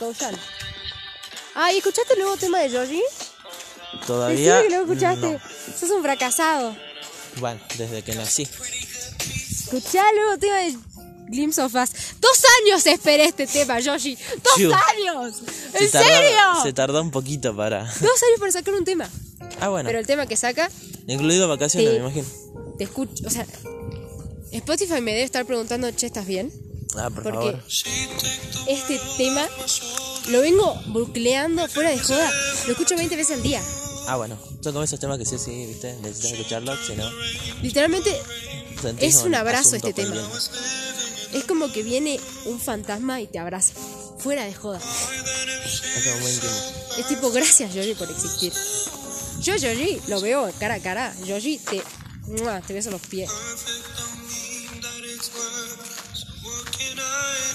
Ocean. 0.00 0.34
Ah, 1.54 1.72
¿y 1.74 1.76
escuchaste 1.76 2.14
el 2.14 2.20
nuevo 2.20 2.38
tema 2.38 2.60
de 2.60 2.70
Georgie? 2.70 3.02
Todavía. 4.06 4.62
Que 4.62 4.70
lo 4.70 4.80
escuchaste. 4.80 5.32
no. 5.32 5.40
Sos 5.78 5.90
un 5.90 6.02
fracasado. 6.02 6.74
Bueno, 7.36 7.60
desde 7.76 8.02
que 8.02 8.14
nací. 8.14 8.44
Escuchá 8.44 10.08
el 10.08 10.16
nuevo 10.16 10.38
tema 10.38 10.56
de 10.56 10.78
Glimpse 11.28 11.60
of 11.60 11.74
Us. 11.74 11.90
Dos 12.18 12.42
años 12.62 12.86
esperé 12.86 13.26
este 13.26 13.46
tema, 13.46 13.78
Yoshi. 13.78 14.16
¡Dos 14.42 14.54
Chiu. 14.54 14.72
años! 14.72 15.42
¿En 15.80 15.86
Se 15.86 15.90
tardó- 15.92 16.08
serio? 16.08 16.38
Se 16.62 16.72
tardó 16.72 17.00
un 17.02 17.10
poquito 17.10 17.56
para. 17.56 17.84
Dos 18.00 18.00
años 18.00 18.38
para 18.40 18.52
sacar 18.52 18.74
un 18.74 18.84
tema. 18.84 19.08
Ah, 19.60 19.68
bueno. 19.68 19.86
Pero 19.88 19.98
el 19.98 20.06
tema 20.06 20.26
que 20.26 20.36
saca, 20.36 20.70
Incluido 21.06 21.48
vacaciones, 21.48 21.90
me 21.90 21.96
imagino. 21.98 22.26
te 22.78 22.84
escucho. 22.84 23.24
O 23.26 23.30
sea, 23.30 23.46
Spotify 24.52 25.00
me 25.00 25.12
debe 25.12 25.22
estar 25.24 25.44
preguntando, 25.46 25.90
che, 25.92 26.06
¿estás 26.06 26.26
bien? 26.26 26.52
Ah, 26.96 27.08
por 27.10 27.22
Porque 27.22 27.38
favor. 27.38 27.62
este 28.68 29.00
tema 29.16 29.48
lo 30.28 30.40
vengo 30.42 30.74
bucleando 30.88 31.66
fuera 31.68 31.90
de 31.90 31.98
joda. 31.98 32.30
Lo 32.66 32.72
escucho 32.72 32.94
20 32.96 33.16
veces 33.16 33.36
al 33.36 33.42
día. 33.42 33.62
Ah, 34.08 34.16
bueno. 34.16 34.36
Son 34.62 34.72
como 34.72 34.84
esos 34.84 35.00
temas 35.00 35.18
que 35.18 35.24
sí, 35.24 35.38
sí, 35.38 35.66
viste. 35.66 35.94
Necesitas 36.02 36.32
escucharlos, 36.32 36.78
si 36.86 36.94
no. 36.94 37.08
Literalmente 37.62 38.14
Es 38.98 39.22
un 39.22 39.34
abrazo 39.34 39.76
este 39.76 39.92
tema. 39.92 40.14
es 41.32 41.44
como 41.44 41.72
que 41.72 41.82
viene 41.82 42.20
un 42.44 42.60
fantasma 42.60 43.20
y 43.20 43.26
te 43.26 43.38
abraza. 43.38 43.72
Fuera 44.22 44.44
de 44.44 44.54
joda. 44.54 44.78
Es 46.98 47.06
tipo, 47.08 47.30
gracias 47.32 47.74
Yoshi 47.74 47.94
por 47.94 48.10
existir. 48.10 48.52
Yo, 49.40 49.56
Yoshi, 49.56 50.00
lo 50.08 50.20
veo 50.20 50.50
cara 50.58 50.74
a 50.74 50.80
cara. 50.80 51.14
Yoshi, 51.24 51.58
te, 51.58 51.82
¡mua! 52.28 52.60
te 52.60 52.72
beso 52.74 52.90
los 52.90 53.00
pies. 53.02 53.30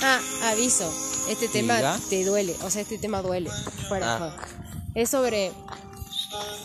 Ah, 0.02 0.20
aviso. 0.52 0.92
Este 1.30 1.48
tema 1.48 1.78
Diga. 1.78 2.00
te 2.10 2.24
duele. 2.26 2.56
O 2.64 2.70
sea, 2.70 2.82
este 2.82 2.98
tema 2.98 3.22
duele. 3.22 3.50
Fuera 3.88 4.06
de 4.06 4.12
Ah. 4.14 4.18
joda. 4.20 4.48
Es 4.96 5.10
sobre 5.10 5.52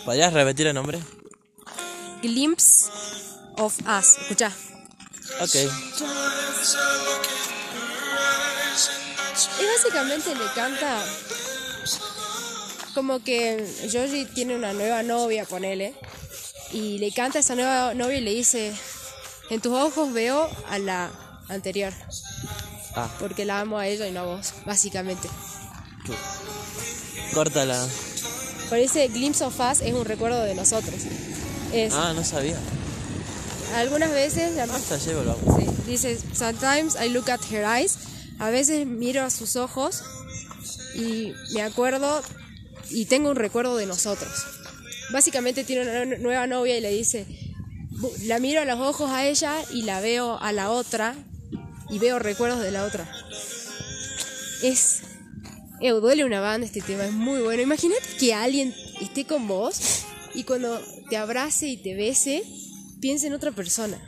¿Podrías 0.05 0.33
repetir 0.33 0.67
el 0.67 0.75
nombre? 0.75 1.01
Glimpse 2.23 2.87
of 3.57 3.79
Us. 3.87 4.19
Escucha. 4.23 4.53
Ok. 5.41 5.55
Y 9.61 9.67
básicamente 9.67 10.35
le 10.35 10.53
canta 10.55 11.05
como 12.95 13.23
que 13.25 13.67
Georgie 13.91 14.27
tiene 14.27 14.55
una 14.55 14.73
nueva 14.73 15.03
novia, 15.03 15.45
ponele, 15.47 15.95
y 16.73 16.99
le 16.99 17.11
canta 17.13 17.39
a 17.39 17.41
esa 17.41 17.55
nueva 17.55 17.95
novia 17.95 18.19
y 18.19 18.21
le 18.21 18.33
dice, 18.33 18.73
en 19.51 19.61
tus 19.61 19.73
ojos 19.73 20.13
veo 20.13 20.49
a 20.69 20.79
la 20.79 21.11
anterior, 21.49 21.93
Ah, 22.95 23.09
porque 23.19 23.47
la 23.47 23.61
amo 23.61 23.79
a 23.79 23.87
ella 23.87 24.07
y 24.07 24.13
no 24.13 24.21
a 24.21 24.25
vos, 24.25 24.53
básicamente. 24.67 25.29
córtala. 27.33 27.87
Por 28.69 28.79
ese 28.79 29.09
Glimpse 29.09 29.43
of 29.45 29.59
Us 29.59 29.81
es 29.81 29.95
un 29.95 30.05
recuerdo 30.05 30.43
de 30.43 30.55
nosotros. 30.55 30.95
Es, 31.73 31.95
Ah, 31.95 32.13
no 32.15 32.23
sabía. 32.25 32.57
algunas 33.77 34.11
veces, 34.11 34.59
Hasta 34.59 34.99
llevo 34.99 35.23
lo 35.23 35.33
hago. 35.33 35.59
sí, 35.59 35.67
dice, 35.87 36.19
sometimes 36.35 36.95
I 37.03 37.09
look 37.09 37.31
at 37.31 37.41
her 37.51 37.65
eyes 37.65 37.97
a 38.43 38.51
veces 38.51 38.89
miro 38.89 39.23
a 39.23 39.31
sus 39.31 39.55
ojos 39.55 40.03
y 40.97 41.33
me 41.55 41.63
acuerdo 41.63 42.21
y 42.91 43.05
tengo 43.05 43.31
un 43.31 43.37
recuerdo 43.37 43.77
de 43.77 43.87
nosotros. 43.87 44.33
Básicamente 45.13 45.63
tiene 45.63 45.83
una 45.83 46.17
nueva 46.19 46.49
novia 46.49 46.77
y 46.77 46.81
le 46.81 46.91
dice, 46.91 47.25
la 48.25 48.41
miro 48.41 48.61
a 48.61 48.65
los 48.65 48.81
ojos 48.81 49.13
a 49.13 49.27
ella 49.27 49.55
y 49.71 49.83
la 49.83 50.01
veo 50.01 50.41
a 50.41 50.51
la 50.51 50.73
otra 50.73 51.15
y 51.89 52.01
veo 52.01 52.19
recuerdos 52.19 52.61
de 52.61 52.73
la 52.73 52.83
otra. 52.83 53.09
Es... 54.65 55.03
Eh, 55.81 55.91
duele 55.91 56.25
una 56.25 56.41
banda 56.41 56.67
este 56.67 56.81
tema, 56.81 57.05
es 57.05 57.13
muy 57.13 57.43
bueno. 57.43 57.63
Imagínate 57.63 58.03
que 58.19 58.35
alguien 58.35 58.75
esté 59.01 59.25
con 59.25 59.47
vos 59.47 60.03
y 60.35 60.43
cuando 60.43 60.81
te 61.09 61.17
abrace 61.17 61.69
y 61.69 61.77
te 61.77 61.95
bese, 61.95 62.43
piense 63.01 63.29
en 63.29 63.35
otra 63.35 63.53
persona. 63.53 64.01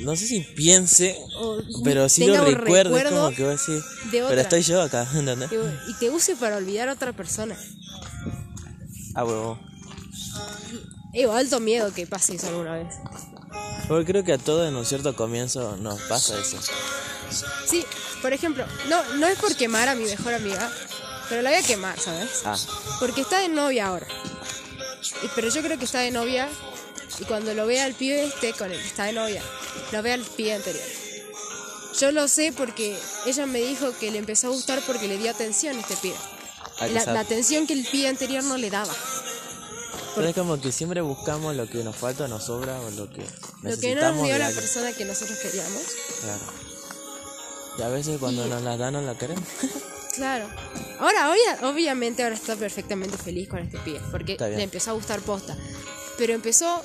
No 0.00 0.14
sé 0.16 0.26
si 0.26 0.40
piense, 0.40 1.18
O 1.36 1.58
pero 1.84 2.08
sí 2.08 2.26
lo. 2.26 2.46
Es 2.46 2.54
recuerdo 2.54 3.10
como 3.10 3.34
que 3.36 3.42
va 3.44 3.50
a 3.50 3.52
decir, 3.52 3.82
de 4.10 4.22
pero 4.28 4.40
estoy 4.40 4.62
yo 4.62 4.80
acá, 4.82 5.06
¿entendés? 5.14 5.50
y 5.88 5.94
te 5.94 6.10
use 6.10 6.36
para 6.36 6.56
olvidar 6.56 6.88
a 6.88 6.92
otra 6.92 7.12
persona. 7.12 7.56
Ah, 9.14 9.24
huevo. 9.24 9.58
Eh, 11.14 11.24
alto 11.24 11.60
miedo 11.60 11.92
que 11.94 12.06
pase 12.06 12.34
eso 12.36 12.48
alguna 12.48 12.74
vez. 12.74 12.94
Porque 13.88 14.04
creo 14.04 14.24
que 14.24 14.32
a 14.34 14.38
todos 14.38 14.68
en 14.68 14.76
un 14.76 14.84
cierto 14.84 15.16
comienzo 15.16 15.76
nos 15.78 16.00
pasa 16.02 16.38
eso. 16.38 16.58
Sí, 17.66 17.84
por 18.20 18.32
ejemplo, 18.32 18.66
no, 18.88 19.14
no 19.14 19.26
es 19.26 19.38
por 19.38 19.54
quemar 19.56 19.88
a 19.88 19.94
mi 19.94 20.04
mejor 20.04 20.34
amiga, 20.34 20.70
pero 21.28 21.40
la 21.42 21.50
voy 21.50 21.58
a 21.58 21.62
quemar, 21.62 21.98
¿sabes? 21.98 22.42
Ah, 22.44 22.56
Porque 23.00 23.22
está 23.22 23.38
de 23.40 23.48
novia 23.48 23.86
ahora. 23.86 24.06
Y- 25.22 25.28
pero 25.34 25.48
yo 25.48 25.62
creo 25.62 25.78
que 25.78 25.84
está 25.86 26.00
de 26.00 26.10
novia 26.10 26.48
y 27.20 27.24
cuando 27.24 27.54
lo 27.54 27.66
vea 27.66 27.84
al 27.84 27.94
pibe 27.94 28.24
este 28.24 28.52
con 28.52 28.70
el 28.72 28.78
que 28.80 28.86
está 28.86 29.04
de 29.04 29.12
novia, 29.12 29.42
lo 29.92 30.02
vea 30.02 30.14
al 30.14 30.22
pibe 30.22 30.54
anterior. 30.54 30.84
Yo 31.98 32.12
lo 32.12 32.28
sé 32.28 32.52
porque 32.54 32.98
ella 33.24 33.46
me 33.46 33.60
dijo 33.60 33.92
que 33.98 34.10
le 34.10 34.18
empezó 34.18 34.48
a 34.48 34.50
gustar 34.50 34.80
porque 34.86 35.08
le 35.08 35.16
dio 35.16 35.30
atención 35.30 35.76
a 35.76 35.80
este 35.80 35.96
pibe. 35.96 36.16
Ah, 36.78 36.86
La, 36.88 37.20
atención 37.20 37.66
que 37.66 37.72
el 37.72 37.86
pibe 37.86 38.08
anterior 38.08 38.44
no 38.44 38.58
le 38.58 38.68
daba. 38.68 38.94
pero 40.14 40.28
es 40.28 40.34
como 40.34 40.60
que 40.60 40.72
siempre 40.72 41.00
buscamos 41.00 41.56
lo 41.56 41.66
que 41.68 41.82
nos 41.82 41.96
falta 41.96 42.28
nos 42.28 42.44
sobra 42.44 42.78
o 42.80 42.90
lo 42.90 43.08
que 43.10 43.22
Lo 43.62 43.78
que 43.78 43.94
no 43.94 44.02
nos 44.02 44.14
necesitamos 44.14 44.24
dio 44.26 44.38
la 44.38 44.50
persona 44.50 44.92
que 44.92 45.04
nosotros 45.06 45.38
queríamos. 45.38 45.82
Claro. 46.20 46.40
Y 47.78 47.82
a 47.82 47.88
veces 47.88 48.18
cuando 48.18 48.46
nos 48.46 48.62
las 48.62 48.78
dan 48.78 48.92
no 48.94 49.00
la 49.02 49.16
queremos. 49.16 49.44
Claro. 50.16 50.48
Ahora, 50.98 51.30
obvia- 51.30 51.68
obviamente, 51.70 52.22
ahora 52.22 52.36
está 52.36 52.56
perfectamente 52.56 53.18
feliz 53.18 53.50
con 53.50 53.58
este 53.58 53.76
pibe, 53.80 54.00
porque 54.10 54.38
le 54.38 54.62
empezó 54.62 54.92
a 54.92 54.94
gustar 54.94 55.20
posta. 55.20 55.54
Pero 56.16 56.32
empezó 56.32 56.82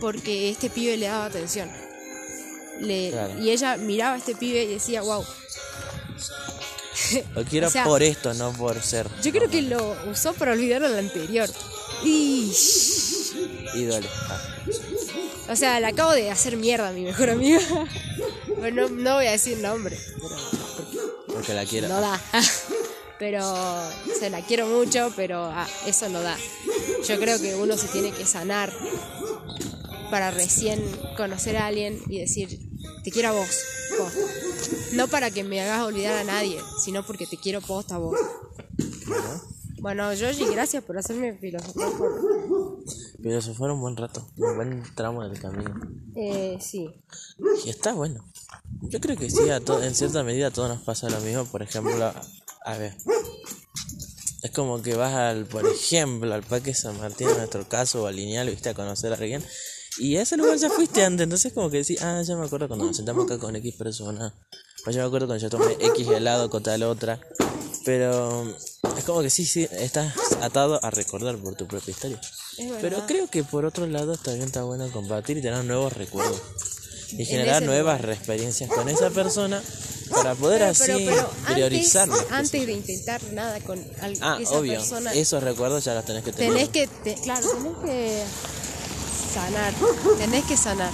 porque 0.00 0.50
este 0.50 0.70
pibe 0.70 0.96
le 0.96 1.06
daba 1.06 1.26
atención. 1.26 1.70
Le- 2.80 3.10
Claro. 3.10 3.38
Y 3.40 3.50
ella 3.50 3.76
miraba 3.76 4.14
a 4.14 4.18
este 4.18 4.34
pibe 4.34 4.64
y 4.64 4.66
decía, 4.66 5.02
wow. 5.02 5.24
Lo 7.34 7.44
quiero 7.44 7.66
O 7.68 7.70
sea, 7.70 7.84
por 7.84 8.02
esto, 8.02 8.34
no 8.34 8.52
por 8.52 8.80
ser. 8.82 9.06
Yo 9.22 9.30
creo 9.32 9.48
que 9.48 9.62
lo 9.62 9.96
usó 10.10 10.32
para 10.34 10.52
olvidar 10.52 10.82
al 10.84 10.98
anterior. 10.98 11.48
Y, 12.02 12.52
Ídolo. 13.74 14.08
Ah, 14.28 14.40
o 15.50 15.56
sea, 15.56 15.78
le 15.80 15.86
acabo 15.86 16.12
de 16.12 16.30
hacer 16.30 16.56
mierda 16.56 16.88
a 16.88 16.92
mi 16.92 17.02
mejor 17.02 17.30
amiga. 17.30 17.60
Bueno, 18.56 18.88
no, 18.88 18.94
no 19.02 19.14
voy 19.16 19.26
a 19.26 19.32
decir 19.32 19.58
nombre, 19.58 19.98
pero 20.16 21.24
porque 21.26 21.52
la 21.52 21.66
quiero. 21.66 21.88
no 21.88 22.00
da. 22.00 22.18
Pero 23.18 23.42
se 24.18 24.30
la 24.30 24.40
quiero 24.40 24.66
mucho, 24.66 25.12
pero 25.14 25.44
ah, 25.44 25.66
eso 25.86 26.08
no 26.08 26.20
da. 26.22 26.36
Yo 27.06 27.18
creo 27.20 27.38
que 27.40 27.54
uno 27.54 27.76
se 27.76 27.86
tiene 27.88 28.10
que 28.10 28.24
sanar 28.26 28.72
para 30.14 30.30
recién 30.30 30.80
conocer 31.16 31.56
a 31.56 31.66
alguien 31.66 32.00
y 32.08 32.20
decir, 32.20 32.60
te 33.02 33.10
quiero 33.10 33.30
a 33.30 33.32
vos, 33.32 33.48
posta. 33.98 34.20
No 34.92 35.08
para 35.08 35.32
que 35.32 35.42
me 35.42 35.60
hagas 35.60 35.82
olvidar 35.84 36.16
a 36.16 36.22
nadie, 36.22 36.56
sino 36.84 37.04
porque 37.04 37.26
te 37.26 37.36
quiero 37.36 37.60
posta 37.60 37.96
a 37.96 37.98
vos. 37.98 38.16
Bueno, 39.80 40.14
Yoshi, 40.14 40.44
gracias 40.44 40.84
por 40.84 40.96
hacerme 40.98 41.36
filosofar. 41.36 41.90
por- 41.98 42.84
fue 43.56 43.72
un 43.72 43.80
buen 43.80 43.96
rato, 43.96 44.24
un 44.36 44.54
buen 44.54 44.84
tramo 44.94 45.24
del 45.28 45.36
camino. 45.40 45.74
Eh, 46.14 46.58
sí. 46.60 46.88
Y 47.64 47.70
está 47.70 47.92
bueno. 47.92 48.24
Yo 48.82 49.00
creo 49.00 49.16
que 49.16 49.28
sí, 49.30 49.50
a 49.50 49.58
to- 49.58 49.82
en 49.82 49.96
cierta 49.96 50.22
medida 50.22 50.46
a 50.46 50.50
todos 50.52 50.68
nos 50.68 50.82
pasa 50.82 51.10
lo 51.10 51.18
mismo. 51.22 51.44
Por 51.46 51.60
ejemplo, 51.62 52.12
a 52.64 52.78
ver. 52.78 52.96
Es 54.44 54.50
como 54.52 54.80
que 54.80 54.94
vas 54.94 55.12
al, 55.14 55.46
por 55.46 55.66
ejemplo, 55.66 56.32
al 56.32 56.44
Parque 56.44 56.72
San 56.72 56.98
Martín 57.00 57.28
en 57.30 57.38
nuestro 57.38 57.66
caso, 57.68 58.04
o 58.04 58.06
al 58.06 58.14
Lineal, 58.14 58.48
viste, 58.48 58.68
a 58.68 58.74
conocer 58.74 59.10
a 59.12 59.16
alguien. 59.16 59.42
Y 59.98 60.16
a 60.16 60.22
ese 60.22 60.36
lugar 60.36 60.56
ya 60.58 60.70
fuiste 60.70 61.04
antes, 61.04 61.24
entonces 61.24 61.52
como 61.52 61.70
que 61.70 61.78
decís, 61.78 62.02
ah, 62.02 62.20
ya 62.26 62.36
me 62.36 62.44
acuerdo 62.46 62.66
cuando 62.68 62.86
nos 62.86 62.96
sentamos 62.96 63.24
acá 63.26 63.38
con 63.38 63.54
X 63.56 63.74
persona. 63.76 64.34
O 64.86 64.90
ya 64.90 65.00
me 65.02 65.06
acuerdo 65.06 65.26
cuando 65.26 65.42
yo 65.42 65.50
tomé 65.50 65.76
X 65.80 66.08
helado 66.08 66.50
con 66.50 66.62
tal 66.62 66.82
otra. 66.82 67.20
Pero 67.84 68.48
es 68.96 69.04
como 69.04 69.20
que 69.22 69.30
sí, 69.30 69.44
sí, 69.44 69.68
estás 69.72 70.14
atado 70.40 70.82
a 70.82 70.90
recordar 70.90 71.36
por 71.36 71.54
tu 71.54 71.66
propia 71.66 71.90
historia. 71.92 72.20
Pero 72.80 73.04
creo 73.06 73.28
que 73.28 73.44
por 73.44 73.64
otro 73.66 73.86
lado 73.86 74.16
también 74.16 74.46
está 74.46 74.62
bueno 74.64 74.90
compartir 74.90 75.36
y 75.38 75.42
tener 75.42 75.64
nuevos 75.64 75.92
recuerdos. 75.92 76.40
Y 77.12 77.24
generar 77.26 77.62
nuevas 77.62 78.02
experiencias 78.02 78.68
con 78.70 78.88
esa 78.88 79.10
persona 79.10 79.62
para 80.10 80.34
poder 80.34 80.60
Pero, 80.60 80.70
así 80.70 81.04
pero, 81.06 81.28
pero 81.46 81.54
priorizar. 81.54 82.10
antes, 82.10 82.26
antes 82.32 82.66
de 82.66 82.72
intentar 82.72 83.22
nada 83.32 83.60
con 83.60 83.78
al- 84.00 84.18
ah, 84.20 84.38
esa 84.40 84.58
obvio. 84.58 84.72
persona, 84.74 85.12
Esos 85.12 85.42
recuerdos 85.42 85.84
ya 85.84 85.94
los 85.94 86.04
tenés 86.04 86.24
que 86.24 86.32
tener. 86.32 86.52
tenés 86.52 86.68
que, 86.70 86.86
te- 86.88 87.14
claro, 87.22 87.46
tenés 87.48 87.76
que 87.84 88.24
sanar, 89.34 89.74
tenés 90.18 90.44
que 90.44 90.56
sanar. 90.56 90.92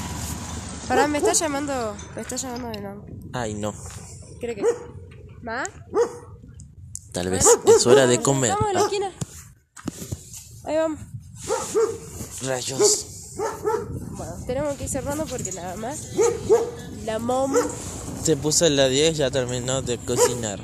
Pará, 0.89 1.07
me 1.07 1.19
está 1.19 1.35
llamando, 1.35 1.95
me 2.15 2.23
está 2.23 2.37
llamando 2.37 2.69
de 2.71 2.81
nombre. 2.81 3.15
Ay, 3.35 3.55
no. 3.55 3.75
Creo 4.41 4.55
que. 4.55 4.65
¿Ma? 5.43 5.65
Tal 7.13 7.29
vez 7.29 7.47
es 7.67 7.87
hora 7.87 8.07
de 8.07 8.21
comer. 8.23 8.53
Vamos 8.53 8.71
a 8.71 8.73
la 8.73 8.81
esquina. 8.81 9.13
Ahí 10.65 10.77
vamos. 10.77 11.01
rayos. 12.43 13.37
Bueno, 14.13 14.33
tenemos 14.47 14.77
que 14.77 14.85
ir 14.85 14.91
cerrando 14.91 15.27
porque 15.27 15.53
nada 15.53 15.77
más. 15.77 16.09
La 17.05 17.19
mom 17.19 17.55
Se 18.23 18.37
puso 18.37 18.67
en 18.67 18.77
la 18.77 18.89
10, 18.89 19.19
ya 19.19 19.31
terminó 19.31 19.83
de 19.83 19.99
cocinar. 19.99 20.61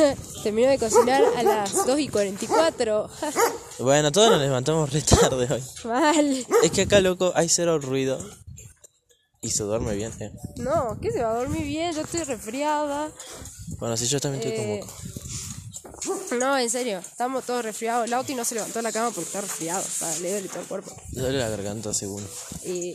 terminó 0.42 0.68
de 0.68 0.78
cocinar 0.78 1.22
a 1.36 1.42
las 1.42 1.86
2 1.86 1.98
y 1.98 2.08
44. 2.08 3.10
Bueno, 3.80 4.12
todos 4.12 4.30
nos 4.30 4.40
levantamos 4.42 4.92
re 4.92 5.00
tarde 5.00 5.48
hoy. 5.50 5.62
Mal. 5.84 6.46
Es 6.62 6.70
que 6.70 6.82
acá, 6.82 7.00
loco, 7.00 7.32
hay 7.34 7.48
cero 7.48 7.78
ruido. 7.78 8.18
Y 9.40 9.50
se 9.52 9.62
duerme 9.62 9.94
bien, 9.94 10.12
eh. 10.20 10.30
No, 10.56 10.98
¿qué 11.00 11.10
se 11.10 11.22
va 11.22 11.30
a 11.30 11.38
dormir 11.38 11.62
bien? 11.64 11.94
Yo 11.94 12.02
estoy 12.02 12.24
resfriada. 12.24 13.10
Bueno, 13.78 13.96
si 13.96 14.06
yo 14.06 14.20
también 14.20 14.46
estoy 14.46 14.64
Eh, 14.66 14.80
como... 14.80 16.38
No, 16.38 16.58
en 16.58 16.68
serio, 16.68 16.98
estamos 16.98 17.44
todos 17.44 17.64
resfriados. 17.64 18.08
Lauti 18.10 18.34
no 18.34 18.44
se 18.44 18.54
levantó 18.56 18.80
de 18.80 18.82
la 18.82 18.92
cama 18.92 19.10
porque 19.12 19.28
está 19.28 19.40
resfriado, 19.40 19.80
está 19.80 20.18
le 20.18 20.30
duele 20.30 20.48
todo 20.48 20.60
el 20.60 20.66
cuerpo. 20.66 20.94
Le 21.12 21.22
duele 21.22 21.38
la 21.38 21.48
garganta, 21.48 21.94
según. 21.94 22.26
Y 22.64 22.94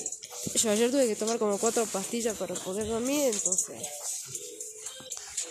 yo 0.55 0.69
ayer 0.69 0.91
tuve 0.91 1.07
que 1.07 1.15
tomar 1.15 1.39
como 1.39 1.57
cuatro 1.57 1.83
pastillas 1.87 2.37
para 2.37 2.53
poder 2.53 2.87
dormir, 2.87 3.31
entonces. 3.33 3.81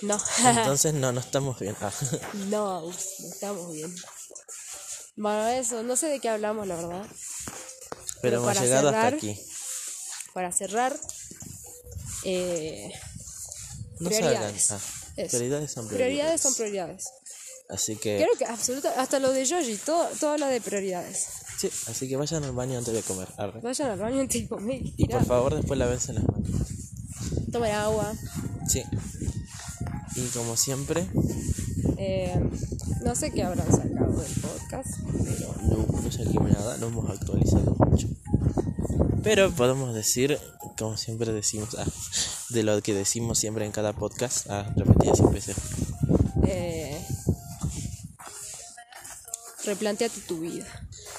No, 0.03 0.19
Entonces, 0.47 0.95
no, 0.95 1.13
no 1.13 1.21
estamos 1.21 1.59
bien. 1.59 1.77
Ah. 1.81 1.93
no, 2.49 2.83
no 2.83 2.91
estamos 2.91 3.73
bien. 3.73 3.95
Bueno, 5.17 5.49
eso, 5.49 5.83
no 5.83 5.97
sé 5.97 6.09
de 6.09 6.21
qué 6.21 6.29
hablamos, 6.29 6.67
la 6.67 6.77
verdad. 6.77 7.07
Pero 8.21 8.37
hemos 8.37 8.49
para 8.49 8.61
llegado 8.63 8.89
cerrar, 8.89 9.05
hasta 9.07 9.17
aquí. 9.17 9.41
Para 10.33 10.53
cerrar, 10.53 10.97
eh, 12.25 12.91
No 14.01 14.09
prioridades. 14.09 14.71
Ah, 14.73 14.79
prioridades 15.15 15.71
son 15.73 15.87
prioridades. 15.87 15.89
prioridades 15.89 16.41
son 16.41 16.55
prioridades. 16.55 17.05
Así 17.69 17.97
que, 17.97 18.17
Creo 18.19 18.37
que 18.37 18.45
absoluta, 18.45 19.01
hasta 19.01 19.19
lo 19.21 19.31
de 19.33 19.45
Yoji, 19.45 19.77
todo, 19.79 20.07
todo 20.21 20.31
habla 20.33 20.49
de 20.49 20.61
prioridades. 20.61 21.27
sí, 21.59 21.71
así 21.87 22.09
que 22.09 22.17
vayan 22.17 22.45
al 22.45 22.53
baño 22.53 22.79
antes 22.79 22.93
de 22.93 23.03
comer. 23.03 23.29
arre. 23.39 23.61
Vayan 23.61 23.91
al 23.93 23.99
baño 23.99 24.21
antes 24.21 24.43
de 24.43 24.49
comer. 24.49 24.81
Y 24.97 25.07
por 25.07 25.25
favor, 25.25 25.55
después 25.55 25.79
lávense 25.79 26.13
las 26.13 26.25
manos. 26.25 26.51
Tomen 27.53 27.73
agua. 27.73 28.13
Sí. 28.69 28.83
Y 30.17 30.27
como 30.29 30.57
siempre, 30.57 31.07
Eh, 31.97 32.35
no 33.05 33.15
sé 33.15 33.31
qué 33.31 33.43
habrán 33.45 33.71
sacado 33.71 34.13
del 34.21 34.33
podcast, 34.41 34.99
pero 35.25 35.55
no, 35.63 36.01
no 36.03 36.13
saquemos 36.13 36.51
nada, 36.51 36.77
no 36.79 36.89
hemos 36.89 37.09
actualizado 37.11 37.75
mucho. 37.79 38.09
Pero 39.23 39.51
podemos 39.53 39.95
decir, 39.95 40.39
como 40.79 40.97
siempre 40.97 41.33
decimos, 41.33 41.77
ah, 41.79 41.87
de 42.51 42.63
lo 42.63 42.83
que 42.83 42.93
decimos 42.95 43.39
siempre 43.39 43.65
en 43.65 43.73
cada 43.73 43.93
podcast, 43.95 44.51
ah, 44.51 44.71
repetidas 44.77 45.21
y 45.21 45.23
veces. 45.33 45.57
eh, 46.47 47.01
replanteate 49.65 50.21
tu 50.29 50.41
vida. 50.41 50.67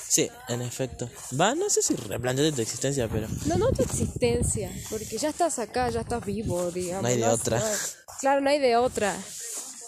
Sí, 0.08 0.30
en 0.50 0.62
efecto. 0.62 1.10
Va, 1.40 1.56
no 1.56 1.70
sé 1.70 1.82
si 1.82 1.96
replanteate 1.96 2.52
tu 2.52 2.62
existencia, 2.62 3.08
pero 3.10 3.28
No, 3.48 3.58
no 3.58 3.72
tu 3.72 3.82
existencia, 3.82 4.72
porque 4.90 5.18
ya 5.18 5.30
estás 5.30 5.58
acá, 5.60 5.90
ya 5.90 6.02
estás 6.02 6.24
vivo, 6.26 6.70
digamos. 6.72 7.02
No 7.04 7.08
hay 7.10 7.18
de 7.18 7.28
otra. 7.28 7.62
Claro, 8.20 8.42
no 8.42 8.50
hay 8.50 8.60
de 8.60 8.76
otra. 8.78 9.16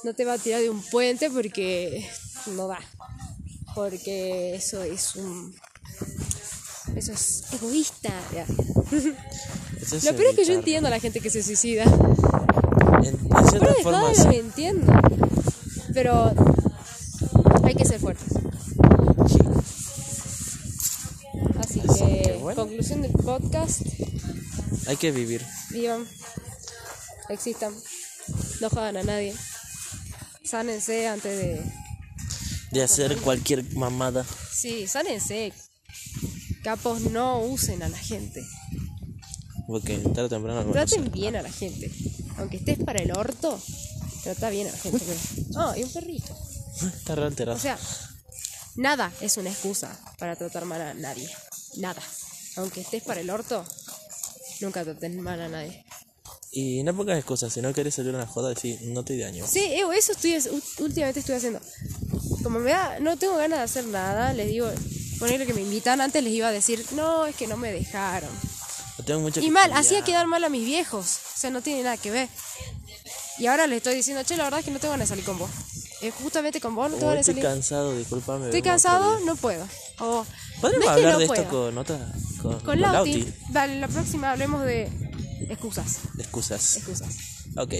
No 0.04 0.14
te 0.14 0.26
va 0.26 0.34
a 0.34 0.38
tirar 0.38 0.62
de 0.62 0.70
un 0.70 0.82
puente 0.82 1.30
porque 1.30 2.08
no 2.56 2.68
da. 2.68 2.80
Porque 3.76 4.56
eso 4.56 4.82
es 4.84 5.16
un. 5.16 5.56
Eso 6.96 7.12
es 7.12 7.44
egoísta. 7.54 8.12
ya. 8.34 8.46
eso 9.82 9.96
es 9.98 10.04
Lo 10.04 10.16
peor 10.16 10.30
es 10.32 10.36
que 10.36 10.46
yo 10.46 10.54
entiendo 10.54 10.88
a 10.88 10.92
la 10.92 11.00
gente 11.00 11.20
que 11.20 11.30
se 11.30 11.44
suicida. 11.44 11.84
cierta 11.84 13.60
fuera 13.60 13.74
de 13.74 13.84
forma 13.84 14.02
joda 14.02 14.16
sí. 14.16 14.24
los 14.26 14.36
entiendo. 14.36 14.94
Pero 15.94 16.34
hay 17.64 17.76
que 17.76 17.86
ser 17.86 18.00
fuertes. 18.00 18.28
Así 21.60 21.82
Así 21.88 22.04
que, 22.06 22.22
que 22.24 22.38
bueno. 22.42 22.62
conclusión 22.64 23.02
del 23.02 23.12
podcast, 23.12 23.82
Hay 24.88 24.96
que 24.98 25.12
vivir. 25.12 25.46
vivan, 25.72 26.08
existan, 27.30 27.74
no 28.62 28.70
jodan 28.70 28.98
a 28.98 29.04
nadie. 29.04 29.36
Sánense 30.44 31.08
antes 31.08 31.38
de... 31.38 31.62
De 32.72 32.84
hacer 32.84 33.16
cualquier 33.18 33.64
mamada. 33.76 34.26
Sí, 34.52 34.88
sánense. 34.88 35.54
Capos 36.64 37.02
no 37.02 37.42
usen 37.42 37.84
a 37.84 37.90
la 37.90 37.98
gente. 37.98 38.44
Porque 39.68 39.98
tarde 39.98 40.24
o 40.24 40.30
temprano 40.30 40.72
Traten 40.72 41.12
bien 41.12 41.36
a 41.36 41.42
la 41.42 41.52
gente. 41.52 41.92
Aunque 42.38 42.58
estés 42.58 42.78
para 42.80 43.00
el 43.00 43.12
orto, 43.12 43.60
trata 44.24 44.50
bien 44.50 44.68
a 44.68 44.72
la 44.72 44.78
gente. 44.78 45.06
Ah, 45.56 45.74
y 45.76 45.84
un 45.84 45.92
perrito. 45.92 46.38
Está 46.86 47.16
re 47.16 47.26
alterado. 47.26 47.58
O 47.58 47.60
sea, 47.60 47.80
nada 48.76 49.12
es 49.22 49.38
una 49.38 49.50
excusa 49.50 50.00
para 50.20 50.36
tratar 50.36 50.66
mal 50.66 50.82
a 50.82 50.94
nadie. 50.94 51.28
Nada. 51.78 52.02
Aunque 52.58 52.82
estés 52.82 53.02
para 53.02 53.22
el 53.22 53.30
orto, 53.30 53.66
nunca 54.62 54.84
trates 54.84 55.16
mal 55.16 55.42
a 55.42 55.50
nadie. 55.50 55.84
Y 56.52 56.82
no 56.84 56.96
pongas 56.96 57.18
excusas, 57.18 57.52
si 57.54 57.62
no 57.62 57.74
querés 57.74 57.96
salir 57.96 58.16
una 58.16 58.26
joda, 58.26 58.50
decir, 58.50 58.80
no 58.84 59.04
te 59.04 59.18
daño. 59.18 59.46
Sí, 59.48 59.60
eh, 59.60 59.84
eso 59.96 60.14
estoy, 60.14 60.36
últimamente 60.80 61.20
estoy 61.20 61.36
haciendo. 61.36 61.60
Como 62.42 62.60
me 62.60 62.72
da, 62.72 63.00
no 63.00 63.18
tengo 63.18 63.36
ganas 63.36 63.60
de 63.60 63.64
hacer 63.66 63.86
nada, 63.86 64.34
les 64.34 64.48
digo, 64.48 64.70
ponerle 65.20 65.46
que 65.46 65.54
me 65.54 65.62
invitan, 65.62 66.00
antes 66.00 66.24
les 66.24 66.32
iba 66.34 66.48
a 66.48 66.52
decir, 66.52 66.84
no, 66.94 67.26
es 67.26 67.36
que 67.36 67.48
no 67.48 67.58
me 67.58 67.72
dejaron. 67.72 68.30
No 68.98 69.04
tengo 69.06 69.20
mucho 69.20 69.42
Y 69.42 69.50
mal, 69.52 69.72
hacía 69.74 70.04
quedar 70.04 70.26
mal 70.26 70.44
a 70.44 70.50
mis 70.50 70.66
viejos. 70.66 71.20
O 71.36 71.40
sea, 71.40 71.50
no 71.52 71.62
tiene 71.62 71.84
nada 71.84 71.98
que 71.98 72.12
ver. 72.12 72.30
Y 73.38 73.46
ahora 73.48 73.68
les 73.68 73.78
estoy 73.78 73.94
diciendo, 73.96 74.24
che, 74.24 74.38
la 74.38 74.46
verdad 74.46 74.62
es 74.62 74.66
que 74.66 74.72
no 74.72 74.80
tengo 74.80 74.94
ganas 74.94 75.10
de 75.10 75.14
salir 75.14 75.26
con 75.26 75.38
vos. 75.38 75.50
Eh, 76.02 76.12
justamente 76.12 76.62
con 76.62 76.74
vos 76.76 76.90
no 76.90 76.96
tengo 76.98 77.10
ganas 77.12 77.26
de 77.26 77.32
estoy 77.34 77.44
salir. 77.44 77.56
cansado, 77.56 77.96
discúlpame. 77.96 78.46
Estoy 78.46 78.62
cansado, 78.62 79.20
no 79.20 79.36
puedo. 79.36 79.68
O, 80.00 80.26
Podemos 80.62 80.86
no 80.86 80.92
hablar 80.92 81.14
no 81.14 81.20
de 81.20 81.28
puedo. 81.28 81.42
esto 81.44 81.52
con 81.52 81.78
otra. 81.78 82.14
Con, 82.42 82.60
Con 82.62 82.82
Lauti. 82.82 83.32
Vale, 83.50 83.80
la 83.80 83.88
próxima 83.88 84.32
hablemos 84.32 84.64
de 84.64 84.90
excusas. 85.50 86.00
Excusas. 86.18 86.78
Excusas. 86.78 87.16
Ok. 87.58 87.74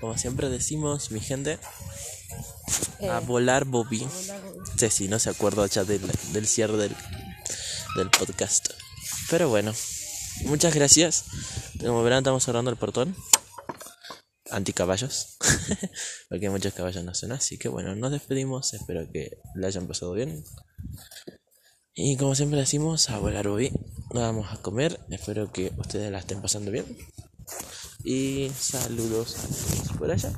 Como 0.00 0.16
siempre 0.18 0.48
decimos, 0.48 1.10
mi 1.10 1.20
gente, 1.20 1.58
Eh, 3.00 3.08
a 3.08 3.20
volar 3.20 3.64
Bobby. 3.64 4.06
Ceci, 4.76 5.08
no 5.08 5.18
se 5.18 5.30
acuerda 5.30 5.66
ya 5.66 5.84
del, 5.84 6.02
del 6.32 6.46
cierre 6.46 6.76
del, 6.76 6.94
del 7.96 8.10
podcast. 8.10 8.70
Pero 9.30 9.48
bueno, 9.48 9.72
muchas 10.44 10.74
gracias. 10.74 11.24
Como 11.80 12.02
verán, 12.02 12.18
estamos 12.18 12.44
cerrando 12.44 12.70
el 12.70 12.76
portón. 12.76 13.16
Anticaballos. 14.50 15.36
Porque 16.28 16.50
muchos 16.50 16.72
caballos 16.74 17.04
no 17.04 17.14
son 17.14 17.32
así. 17.32 17.58
Que 17.58 17.68
bueno, 17.68 17.94
nos 17.94 18.12
despedimos. 18.12 18.74
Espero 18.74 19.08
que 19.12 19.38
le 19.54 19.66
hayan 19.66 19.86
pasado 19.86 20.12
bien. 20.12 20.44
Y 21.94 22.16
como 22.16 22.34
siempre 22.34 22.58
decimos, 22.60 23.10
a 23.10 23.18
volar 23.18 23.48
Bobby. 23.48 23.72
Vamos 24.14 24.50
a 24.50 24.56
comer. 24.56 24.98
Espero 25.10 25.52
que 25.52 25.72
ustedes 25.76 26.10
la 26.10 26.18
estén 26.18 26.40
pasando 26.40 26.70
bien. 26.70 26.86
Y 28.04 28.50
saludos 28.56 29.36
a 29.36 29.48
todos 29.48 29.98
por 29.98 30.10
allá. 30.10 30.32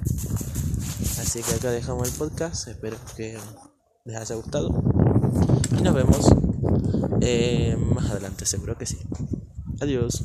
Así 1.20 1.42
que 1.42 1.54
acá 1.54 1.70
dejamos 1.70 2.08
el 2.08 2.14
podcast. 2.14 2.66
Espero 2.66 2.96
que 3.16 3.38
les 4.04 4.16
haya 4.16 4.34
gustado. 4.34 4.82
Y 5.78 5.82
nos 5.82 5.94
vemos 5.94 6.26
eh, 7.20 7.76
más 7.94 8.10
adelante, 8.10 8.44
seguro 8.44 8.76
que 8.76 8.86
sí. 8.86 8.98
Adiós. 9.80 10.24